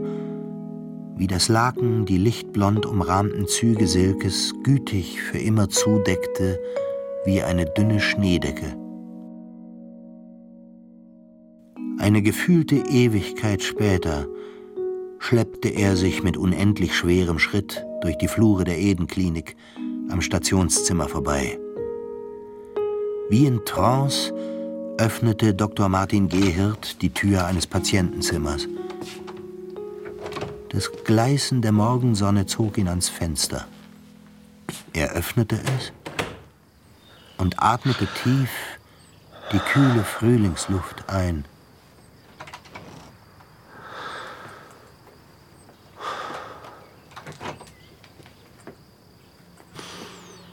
wie 1.17 1.27
das 1.27 1.49
Laken 1.49 2.06
die 2.06 2.17
lichtblond 2.17 2.86
umrahmten 2.86 3.47
Züge 3.47 3.88
Silkes 3.88 4.53
gütig 4.63 5.21
für 5.21 5.39
immer 5.39 5.67
zudeckte 5.67 6.60
wie 7.25 7.41
eine 7.41 7.65
dünne 7.65 7.99
Schneedecke. 7.99 8.77
Eine 11.99 12.21
gefühlte 12.21 12.75
Ewigkeit 12.75 13.62
später 13.62 14.27
schleppte 15.19 15.69
er 15.69 15.95
sich 15.95 16.23
mit 16.23 16.38
unendlich 16.38 16.95
schwerem 16.95 17.39
Schritt 17.39 17.86
durch 18.01 18.17
die 18.17 18.27
Flure 18.27 18.63
der 18.63 18.77
Eden-Klinik 18.77 19.56
am 20.10 20.21
Stationszimmer 20.21 21.08
vorbei. 21.08 21.60
Wie 23.30 23.45
in 23.45 23.65
Trance 23.65 24.34
öffnete 24.97 25.53
Dr. 25.53 25.89
Martin 25.89 26.30
Gehirt 26.30 27.01
die 27.01 27.10
Tür 27.10 27.45
eines 27.45 27.67
Patientenzimmers. 27.67 28.67
Das 30.69 30.91
Gleißen 31.03 31.62
der 31.62 31.71
Morgensonne 31.71 32.45
zog 32.45 32.77
ihn 32.77 32.88
ans 32.88 33.10
Fenster. 33.10 33.67
Er 34.93 35.12
öffnete 35.12 35.56
es 35.56 35.91
und 37.38 37.62
atmete 37.62 38.08
tief 38.23 38.49
die 39.51 39.60
kühle 39.60 40.03
Frühlingsluft 40.03 41.10
ein. 41.10 41.45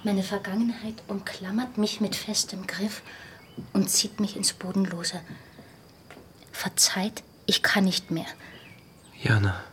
Meine 0.05 0.23
Vergangenheit 0.23 1.03
umklammert 1.09 1.79
mich 1.79 2.01
mit 2.01 2.14
festem 2.14 2.67
Griff 2.67 3.03
und 3.73 3.88
zieht 3.90 4.21
mich 4.21 4.37
ins 4.37 4.53
Bodenlose. 4.53 5.21
Verzeiht, 6.53 7.23
ich 7.47 7.62
kann 7.62 7.85
nicht 7.85 8.11
mehr. 8.11 8.27
Jana, 9.23 9.64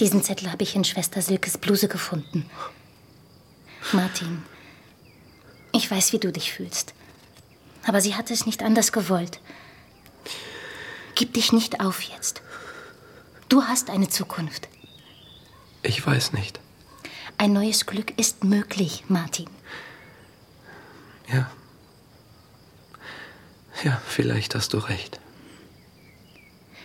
Diesen 0.00 0.22
Zettel 0.22 0.50
habe 0.52 0.62
ich 0.62 0.74
in 0.74 0.84
Schwester 0.84 1.22
Silkes 1.22 1.56
Bluse 1.56 1.88
gefunden. 1.88 2.50
Martin, 3.92 4.42
ich 5.72 5.90
weiß, 5.90 6.12
wie 6.12 6.18
du 6.18 6.30
dich 6.32 6.52
fühlst. 6.52 6.92
Aber 7.86 8.00
sie 8.00 8.14
hat 8.14 8.30
es 8.30 8.44
nicht 8.46 8.62
anders 8.62 8.92
gewollt. 8.92 9.40
Gib 11.14 11.32
dich 11.34 11.52
nicht 11.52 11.80
auf 11.80 12.02
jetzt. 12.02 12.42
Du 13.48 13.62
hast 13.62 13.88
eine 13.90 14.08
Zukunft. 14.08 14.68
ich 15.82 16.04
weiß 16.04 16.32
nicht. 16.32 16.60
Ein 17.38 17.52
neues 17.52 17.84
Glück 17.86 18.18
ist 18.18 18.44
möglich, 18.44 19.04
Martin. 19.08 19.48
Ja. 21.28 21.50
Ja, 23.84 24.00
vielleicht 24.06 24.54
hast 24.54 24.72
du 24.72 24.78
recht. 24.78 25.20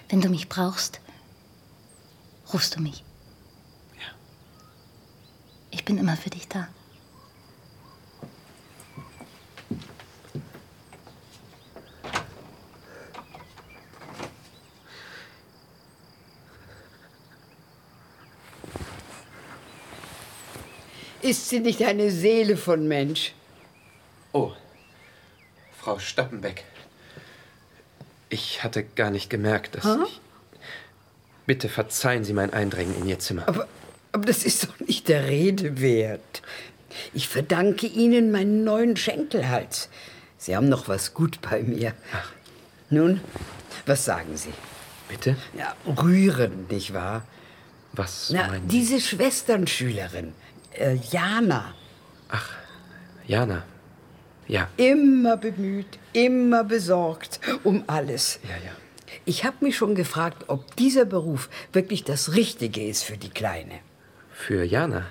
Wenn 0.09 0.19
du 0.19 0.27
mich 0.27 0.49
brauchst, 0.49 0.99
rufst 2.53 2.75
du 2.75 2.81
mich. 2.81 3.03
Ja. 3.97 4.13
Ich 5.69 5.85
bin 5.85 5.97
immer 5.97 6.17
für 6.17 6.29
dich 6.29 6.49
da. 6.49 6.67
Ist 21.31 21.47
sie 21.47 21.61
nicht 21.61 21.81
eine 21.81 22.11
Seele 22.11 22.57
von 22.57 22.89
Mensch? 22.89 23.31
Oh, 24.33 24.51
Frau 25.79 25.97
Stappenbeck. 25.97 26.65
Ich 28.27 28.63
hatte 28.63 28.83
gar 28.83 29.11
nicht 29.11 29.29
gemerkt, 29.29 29.75
dass 29.75 29.85
Hä? 29.85 29.95
ich. 30.05 30.19
Bitte 31.45 31.69
verzeihen 31.69 32.25
Sie 32.25 32.33
mein 32.33 32.51
Eindringen 32.51 32.97
in 32.97 33.07
Ihr 33.07 33.19
Zimmer. 33.19 33.47
Aber, 33.47 33.69
aber 34.11 34.25
das 34.25 34.43
ist 34.43 34.65
doch 34.65 34.77
nicht 34.81 35.07
der 35.07 35.29
Rede 35.29 35.79
wert. 35.79 36.41
Ich 37.13 37.29
verdanke 37.29 37.87
Ihnen 37.87 38.31
meinen 38.33 38.65
neuen 38.65 38.97
Schenkelhals. 38.97 39.87
Sie 40.37 40.53
haben 40.53 40.67
noch 40.67 40.89
was 40.89 41.13
gut 41.13 41.39
bei 41.41 41.63
mir. 41.63 41.93
Nun, 42.89 43.21
was 43.85 44.03
sagen 44.03 44.35
Sie? 44.35 44.51
Bitte? 45.07 45.37
Ja, 45.57 45.77
rührend, 45.87 46.69
nicht 46.69 46.93
wahr? 46.93 47.25
Was 47.93 48.31
Na, 48.33 48.57
diese 48.65 48.99
Schwesternschülerin, 48.99 50.33
äh, 50.73 50.95
Jana, 51.11 51.73
Jana. 53.27 53.63
Ja. 54.47 54.67
immer 54.75 55.37
bemüht, 55.37 55.99
immer 56.11 56.65
besorgt 56.65 57.39
um 57.63 57.85
alles. 57.87 58.39
Ja, 58.43 58.55
ja. 58.55 58.71
Ich 59.23 59.45
habe 59.45 59.57
mich 59.61 59.77
schon 59.77 59.95
gefragt, 59.95 60.45
ob 60.47 60.75
dieser 60.75 61.05
Beruf 61.05 61.49
wirklich 61.71 62.03
das 62.03 62.33
Richtige 62.33 62.85
ist 62.85 63.03
für 63.03 63.17
die 63.17 63.29
Kleine. 63.29 63.79
Für 64.33 64.63
Jana. 64.63 65.05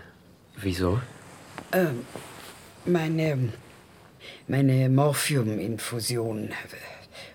Wieso? 0.57 1.01
Ähm, 1.73 2.05
meine, 2.85 3.53
meine 4.47 4.91
Morphiuminfusion. 4.91 6.51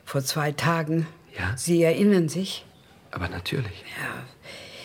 Vor 0.04 0.24
zwei 0.24 0.52
Tagen. 0.52 1.08
Ja? 1.36 1.56
Sie 1.58 1.82
erinnern 1.82 2.30
sich? 2.30 2.66
Aber 3.10 3.30
natürlich. 3.30 3.84
Ja. 4.00 4.24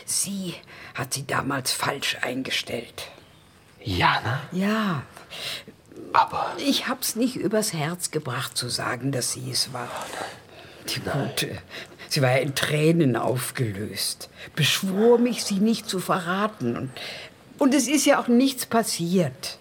Sie 0.07 0.55
hat 0.95 1.13
sie 1.13 1.27
damals 1.27 1.73
falsch 1.73 2.17
eingestellt. 2.23 3.11
Jana? 3.83 4.41
Ja. 4.53 5.03
Aber. 6.13 6.53
Ich 6.59 6.89
hab's 6.89 7.17
nicht 7.17 7.37
übers 7.37 7.73
Herz 7.73 8.11
gebracht 8.11 8.57
zu 8.57 8.69
sagen, 8.69 9.13
dass 9.13 9.33
sie 9.33 9.51
es 9.51 9.73
war. 9.73 9.89
Die 10.89 11.01
Gute. 11.01 11.59
Sie 12.09 12.23
war 12.23 12.39
in 12.41 12.57
Tränen 12.57 13.15
aufgelöst, 13.15 14.31
beschwor 14.57 15.19
mich, 15.19 15.45
sie 15.45 15.61
nicht 15.61 15.89
zu 15.89 16.01
verraten. 16.01 16.77
Und, 16.77 16.91
und 17.59 17.75
es 17.75 17.87
ist 17.87 18.05
ja 18.05 18.21
auch 18.21 18.27
nichts 18.27 18.67
passiert. 18.67 19.59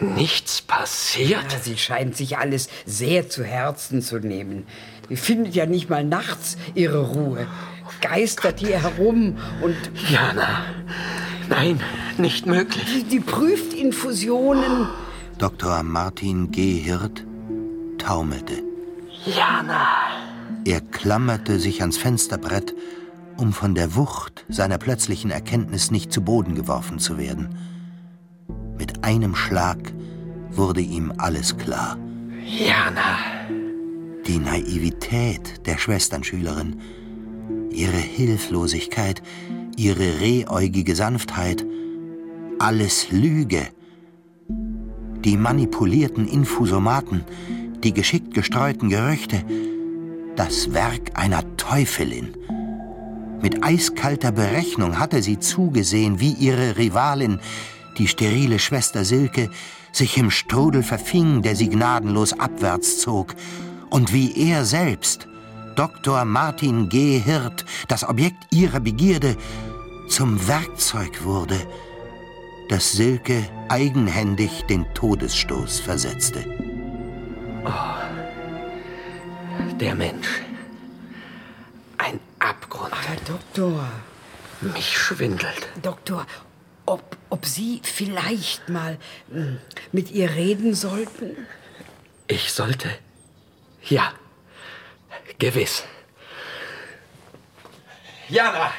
Nichts 0.00 0.62
passiert? 0.62 1.52
Ja, 1.52 1.58
sie 1.60 1.76
scheint 1.76 2.16
sich 2.16 2.38
alles 2.38 2.68
sehr 2.86 3.28
zu 3.28 3.44
Herzen 3.44 4.00
zu 4.00 4.18
nehmen. 4.18 4.66
Sie 5.10 5.16
findet 5.16 5.54
ja 5.54 5.66
nicht 5.66 5.90
mal 5.90 6.02
nachts 6.02 6.56
ihre 6.74 7.08
Ruhe. 7.08 7.46
Geistert 8.00 8.60
hier 8.60 8.82
herum 8.82 9.38
und. 9.60 9.76
Jana, 10.10 10.64
nein, 11.52 11.80
nicht 12.18 12.46
möglich. 12.46 12.84
Die, 12.86 13.04
die 13.04 13.20
prüft 13.20 13.72
Infusionen. 13.72 14.88
Dr. 15.38 15.82
Martin 15.82 16.50
G. 16.50 16.78
Hirt 16.78 17.24
taumelte. 17.98 18.62
Jana! 19.24 19.86
Er 20.64 20.80
klammerte 20.80 21.58
sich 21.58 21.80
ans 21.80 21.96
Fensterbrett, 21.96 22.74
um 23.36 23.52
von 23.52 23.74
der 23.74 23.94
Wucht 23.94 24.44
seiner 24.48 24.78
plötzlichen 24.78 25.30
Erkenntnis 25.30 25.90
nicht 25.90 26.12
zu 26.12 26.22
Boden 26.22 26.54
geworfen 26.54 26.98
zu 26.98 27.18
werden. 27.18 27.56
Mit 28.78 29.04
einem 29.04 29.34
Schlag 29.34 29.78
wurde 30.50 30.80
ihm 30.80 31.12
alles 31.18 31.56
klar. 31.56 31.98
Jana! 32.44 33.18
Die 34.26 34.38
Naivität 34.38 35.66
der 35.66 35.78
Schwesternschülerin, 35.78 36.80
ihre 37.70 37.96
Hilflosigkeit, 37.96 39.22
ihre 39.76 40.20
rehäugige 40.20 40.94
Sanftheit, 40.94 41.64
alles 42.58 43.10
Lüge. 43.10 43.68
Die 45.24 45.36
manipulierten 45.36 46.28
Infusomaten, 46.28 47.24
die 47.82 47.92
geschickt 47.92 48.34
gestreuten 48.34 48.88
Gerüchte, 48.88 49.44
das 50.36 50.72
Werk 50.72 51.12
einer 51.14 51.56
Teufelin. 51.56 52.34
Mit 53.40 53.64
eiskalter 53.64 54.32
Berechnung 54.32 54.98
hatte 54.98 55.22
sie 55.22 55.38
zugesehen, 55.38 56.20
wie 56.20 56.32
ihre 56.32 56.76
Rivalin, 56.76 57.40
die 57.98 58.08
sterile 58.08 58.58
Schwester 58.58 59.04
Silke, 59.04 59.50
sich 59.92 60.16
im 60.16 60.30
Strudel 60.30 60.82
verfing, 60.82 61.42
der 61.42 61.56
sie 61.56 61.68
gnadenlos 61.68 62.38
abwärts 62.38 62.98
zog, 62.98 63.34
und 63.90 64.12
wie 64.12 64.32
er 64.48 64.64
selbst, 64.64 65.28
Dr. 65.74 66.24
Martin 66.24 66.88
G. 66.88 67.18
Hirt, 67.18 67.64
das 67.88 68.04
Objekt 68.04 68.44
ihrer 68.50 68.80
Begierde, 68.80 69.36
zum 70.08 70.46
Werkzeug 70.46 71.24
wurde, 71.24 71.58
das 72.68 72.92
Silke 72.92 73.48
eigenhändig 73.68 74.64
den 74.68 74.86
Todesstoß 74.94 75.80
versetzte. 75.80 76.44
Oh, 77.64 77.70
der 79.78 79.94
Mensch. 79.94 80.42
Ein 81.98 82.20
Abgrund. 82.38 82.92
Herr 83.06 83.16
Doktor. 83.26 83.88
Mich 84.60 84.96
schwindelt. 84.96 85.68
Doktor, 85.82 86.26
ob, 86.86 87.16
ob 87.30 87.46
Sie 87.46 87.80
vielleicht 87.82 88.68
mal 88.68 88.98
hm, 89.30 89.58
mit 89.92 90.10
ihr 90.10 90.30
reden 90.30 90.74
sollten? 90.74 91.36
Ich 92.28 92.52
sollte? 92.52 92.88
Ja, 93.88 94.12
gewiss. 95.38 95.84
Jana! 98.28 98.72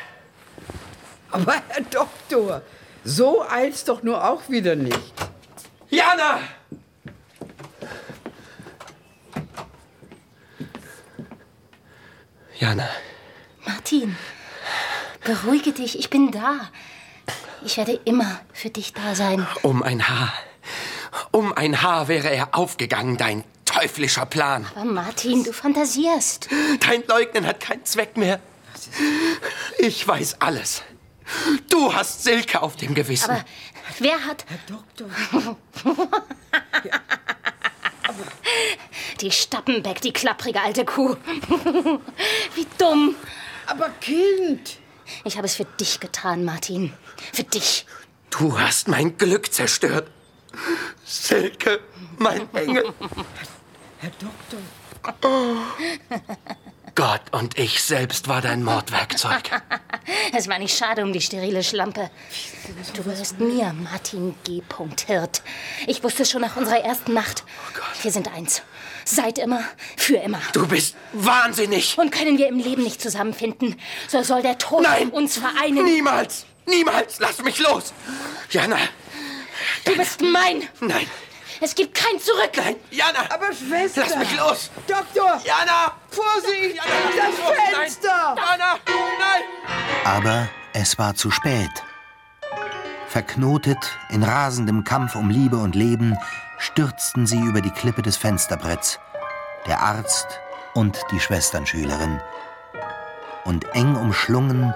Aber 1.32 1.54
Herr 1.68 1.84
Doktor, 1.84 2.62
so 3.04 3.44
eilt's 3.48 3.84
doch 3.84 4.04
nur 4.04 4.24
auch 4.24 4.50
wieder 4.50 4.76
nicht. 4.76 5.14
Jana! 5.90 6.40
Jana. 12.60 12.88
Martin, 13.66 14.16
beruhige 15.24 15.74
dich, 15.74 16.00
ich 16.00 16.10
bin 16.10 16.32
da. 16.32 16.70
Ich 17.66 17.78
werde 17.78 18.00
immer 18.06 18.40
für 18.54 18.70
dich 18.70 18.94
da 18.94 19.16
sein. 19.16 19.46
Um 19.62 19.84
ein 19.84 20.08
Haar. 20.08 20.34
Um 21.32 21.54
ein 21.54 21.82
Haar 21.82 22.08
wäre 22.08 22.30
er 22.30 22.56
aufgegangen, 22.56 23.18
dein 23.18 23.44
teuflischer 23.66 24.26
Plan. 24.26 24.66
Aber 24.76 24.86
Martin, 24.86 25.44
du 25.44 25.52
fantasierst. 25.54 26.50
Dein 26.80 27.04
Leugnen 27.08 27.46
hat 27.46 27.60
keinen 27.60 27.86
Zweck 27.86 28.18
mehr. 28.18 28.40
Ich 29.78 30.08
weiß 30.08 30.38
alles. 30.40 30.84
Du 31.70 31.94
hast 31.94 32.24
Silke 32.24 32.62
auf 32.62 32.76
dem 32.76 32.94
Gewissen. 32.94 33.32
Aber 33.32 33.46
wer 34.00 34.26
hat... 34.26 34.46
Herr 34.48 34.60
Doktor. 34.68 35.58
Die 39.22 39.32
Stappenbeck, 39.32 40.02
die 40.02 40.12
klapprige 40.12 40.62
alte 40.62 40.86
Kuh. 40.86 41.16
Wie 42.56 42.68
dumm. 42.78 43.16
Aber 43.66 43.90
Kind. 44.02 44.78
Ich 45.24 45.38
habe 45.38 45.48
es 45.48 45.56
für 45.56 45.66
dich 45.66 46.00
getan, 46.00 46.44
Martin. 46.44 46.94
Für 47.32 47.44
dich. 47.44 47.86
Du 48.30 48.60
hast 48.60 48.88
mein 48.88 49.18
Glück 49.18 49.54
zerstört. 49.54 50.10
Silke, 51.06 51.80
mein 52.18 52.48
Engel. 52.54 52.94
Herr 54.00 54.12
Doktor. 54.20 54.60
Gott 56.96 57.22
und 57.32 57.58
ich 57.58 57.82
selbst 57.82 58.28
war 58.28 58.42
dein 58.42 58.64
Mordwerkzeug. 58.64 59.50
Es 60.36 60.48
war 60.48 60.60
nicht 60.60 60.78
schade 60.78 61.04
um 61.04 61.12
die 61.12 61.22
sterile 61.22 61.64
Schlampe. 61.64 62.12
Du 62.94 63.04
gehörst 63.04 63.40
mir, 63.40 63.74
Martin 63.74 64.36
G. 64.44 64.62
Hirt. 65.08 65.42
Ich 65.88 66.04
wusste 66.04 66.26
schon 66.26 66.42
nach 66.42 66.56
unserer 66.56 66.84
ersten 66.84 67.14
Nacht. 67.14 67.44
Wir 68.02 68.12
sind 68.12 68.34
eins. 68.34 68.62
Seit 69.06 69.38
immer, 69.38 69.64
für 69.98 70.18
immer. 70.18 70.40
Du 70.54 70.68
bist 70.68 70.96
wahnsinnig. 71.14 71.98
Und 71.98 72.12
können 72.12 72.38
wir 72.38 72.48
im 72.48 72.60
Leben 72.60 72.84
nicht 72.84 73.02
zusammenfinden, 73.02 73.76
so 74.08 74.22
soll 74.24 74.42
der 74.42 74.58
Tod 74.58 74.84
Nein, 74.84 75.10
uns 75.10 75.38
vereinen. 75.38 75.84
Niemals! 75.84 76.46
Niemals! 76.66 77.20
Lass 77.20 77.42
mich 77.44 77.60
los! 77.60 77.92
Jana! 78.50 78.78
Du 79.86 79.96
bist 79.96 80.22
mein! 80.22 80.68
Nein! 80.80 81.08
Es 81.62 81.76
gibt 81.76 81.96
kein 81.96 82.20
Zurück! 82.20 82.52
Nein, 82.58 82.76
Jana! 82.92 83.26
Aber 83.30 83.54
Schwester! 83.54 84.02
Lass 84.02 84.18
mich 84.18 84.38
los! 84.38 84.72
Doktor! 84.88 85.42
Jana! 85.46 85.94
Vorsicht! 86.10 86.76
Jana, 86.76 86.90
das 87.16 87.76
Fenster! 87.76 88.36
Nein. 88.36 88.46
Jana! 88.60 88.80
Nein! 89.20 89.44
Aber 90.06 90.50
es 90.74 90.98
war 90.98 91.16
zu 91.16 91.32
spät. 91.32 91.72
Verknotet 93.08 93.98
in 94.10 94.24
rasendem 94.24 94.84
Kampf 94.84 95.16
um 95.16 95.30
Liebe 95.30 95.58
und 95.58 95.76
Leben 95.76 96.18
stürzten 96.58 97.28
sie 97.28 97.40
über 97.40 97.62
die 97.62 97.70
Klippe 97.70 98.02
des 98.02 98.18
Fensterbretts, 98.18 99.00
der 99.68 99.82
Arzt 99.82 100.40
und 100.74 101.00
die 101.12 101.20
Schwesternschülerin. 101.20 102.20
Und 103.46 103.66
eng 103.76 103.96
umschlungen, 103.96 104.74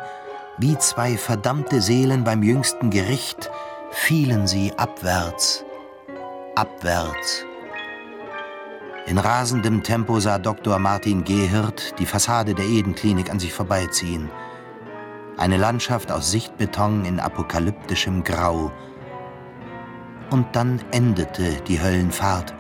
wie 0.57 0.77
zwei 0.77 1.17
verdammte 1.17 1.81
Seelen 1.81 2.23
beim 2.23 2.43
jüngsten 2.43 2.91
Gericht, 2.91 3.49
fielen 3.99 4.47
sie 4.47 4.71
abwärts, 4.77 5.65
abwärts. 6.55 7.43
In 9.05 9.17
rasendem 9.17 9.83
Tempo 9.83 10.19
sah 10.21 10.37
Dr. 10.37 10.79
Martin 10.79 11.25
Gehirt 11.25 11.99
die 11.99 12.05
Fassade 12.05 12.53
der 12.53 12.65
Edenklinik 12.65 13.29
an 13.29 13.39
sich 13.39 13.51
vorbeiziehen. 13.51 14.29
Eine 15.35 15.57
Landschaft 15.57 16.11
aus 16.11 16.31
Sichtbeton 16.31 17.03
in 17.05 17.19
apokalyptischem 17.19 18.23
Grau. 18.23 18.71
Und 20.29 20.55
dann 20.55 20.79
endete 20.91 21.55
die 21.67 21.81
Höllenfahrt 21.81 22.53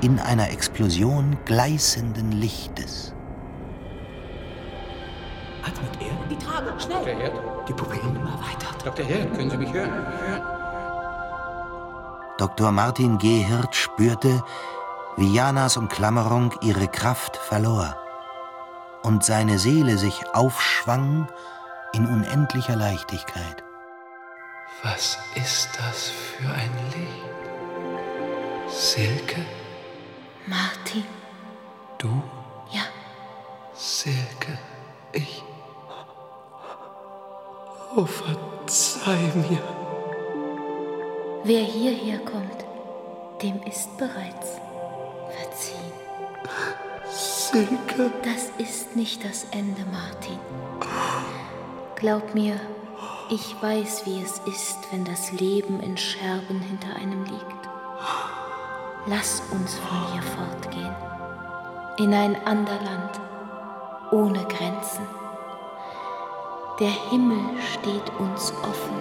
in 0.00 0.18
einer 0.18 0.50
Explosion 0.50 1.36
gleißenden 1.44 2.32
Lichtes. 2.32 3.12
Atmet 5.68 6.00
er? 6.00 6.28
Die 6.28 6.36
Trage, 6.38 6.72
schnell. 6.80 7.04
Dr. 7.04 7.14
Herd? 7.14 7.68
Die 7.68 7.72
Pupillen 7.72 8.16
immer 8.16 8.38
weiter. 8.40 8.68
Dr. 8.84 9.04
Herd, 9.04 9.34
können 9.34 9.50
Sie 9.50 9.56
mich 9.56 9.72
hören? 9.72 10.06
Dr. 12.38 12.70
Martin 12.72 13.18
G. 13.18 13.42
Hirt 13.42 13.74
spürte, 13.74 14.42
wie 15.16 15.34
Janas 15.34 15.76
Umklammerung 15.76 16.54
ihre 16.62 16.86
Kraft 16.88 17.36
verlor 17.36 17.96
und 19.02 19.24
seine 19.24 19.58
Seele 19.58 19.98
sich 19.98 20.22
aufschwang 20.34 21.28
in 21.92 22.06
unendlicher 22.06 22.76
Leichtigkeit. 22.76 23.64
Was 24.82 25.18
ist 25.34 25.70
das 25.78 26.08
für 26.10 26.48
ein 26.48 26.70
Licht? 26.94 28.72
Silke? 28.72 29.44
Martin, 30.46 31.04
Du? 31.98 32.22
ja, 32.70 32.82
Silke? 33.74 34.56
Ich? 35.12 35.42
Oh, 37.96 38.04
verzeih 38.04 39.32
mir. 39.34 39.78
wer 41.44 41.62
hierher 41.62 42.18
kommt, 42.18 42.64
dem 43.42 43.62
ist 43.62 43.96
bereits 43.96 44.60
verziehen. 45.30 45.92
Silke? 47.10 48.12
Das 48.22 48.50
ist 48.58 48.94
nicht 48.94 49.24
das 49.24 49.44
Ende, 49.50 49.82
Martin. 49.90 50.38
Glaub 51.96 52.34
mir, 52.34 52.60
ich 53.30 53.56
weiß, 53.62 54.04
wie 54.04 54.22
es 54.22 54.38
ist, 54.46 54.78
wenn 54.90 55.04
das 55.06 55.32
Leben 55.32 55.80
in 55.80 55.96
Scherben 55.96 56.60
hinter 56.60 56.94
einem 56.96 57.24
liegt. 57.24 57.68
Lass 59.06 59.42
uns 59.50 59.74
von 59.78 60.12
hier 60.12 60.22
fortgehen. 60.22 60.94
In 61.98 62.12
ein 62.12 62.36
ander 62.46 62.78
Land, 62.84 63.20
ohne 64.12 64.44
Grenzen. 64.44 65.06
Der 66.80 66.90
Himmel 67.10 67.40
steht 67.72 68.08
uns 68.20 68.52
offen. 68.62 68.96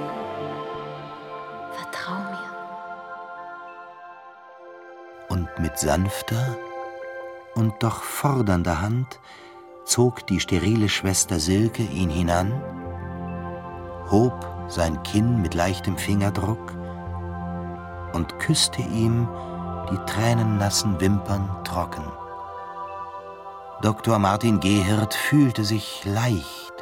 Vertrau 1.74 2.18
mir. 2.18 2.50
Und 5.30 5.48
mit 5.60 5.78
sanfter 5.78 6.58
und 7.54 7.76
doch 7.84 8.02
fordernder 8.02 8.82
Hand 8.82 9.20
zog 9.86 10.26
die 10.26 10.40
sterile 10.40 10.90
Schwester 10.90 11.40
Silke 11.40 11.84
ihn 11.84 12.10
hinan, 12.10 12.52
hob 14.10 14.34
sein 14.68 15.04
Kinn 15.04 15.44
mit 15.44 15.54
leichtem 15.54 15.98
Fingerdruck 15.98 16.76
und 18.14 18.40
küsste 18.40 18.82
ihm 18.82 19.28
die 19.92 20.12
tränennassen 20.12 21.00
Wimpern 21.00 21.48
trocken. 21.64 22.12
Dr. 23.84 24.18
Martin 24.18 24.60
Gehirt 24.60 25.14
fühlte 25.14 25.64
sich 25.64 26.04
leicht, 26.06 26.77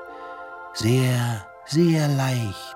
sehr, 0.76 1.48
sehr 1.66 2.10
leicht. 2.10 2.76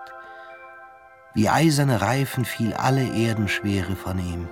Wie 1.34 1.50
eiserne 1.50 2.02
Reifen 2.02 2.46
fiel 2.46 2.74
alle 2.74 3.14
Erdenschwere 3.14 3.96
von 3.96 4.18
ihm. 4.18 4.48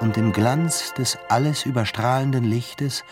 Und 0.00 0.16
im 0.16 0.32
Glanz 0.32 0.94
des 0.94 1.18
alles 1.28 1.66
überstrahlenden 1.66 2.44
Lichtes 2.44 3.04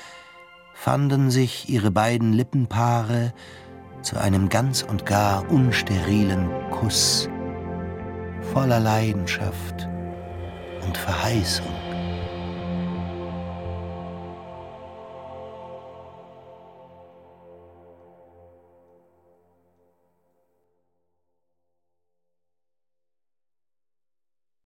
fanden 0.73 1.31
sich 1.31 1.69
ihre 1.69 1.91
beiden 1.91 2.33
Lippenpaare 2.33 3.33
zu 4.01 4.19
einem 4.19 4.49
ganz 4.49 4.83
und 4.83 5.07
gar 5.07 5.49
unsterilen 5.51 6.51
Kuss 6.71 7.29
voller 8.53 8.81
Leidenschaft 8.81 9.89
und 10.85 10.97
Verheißung. 10.97 11.84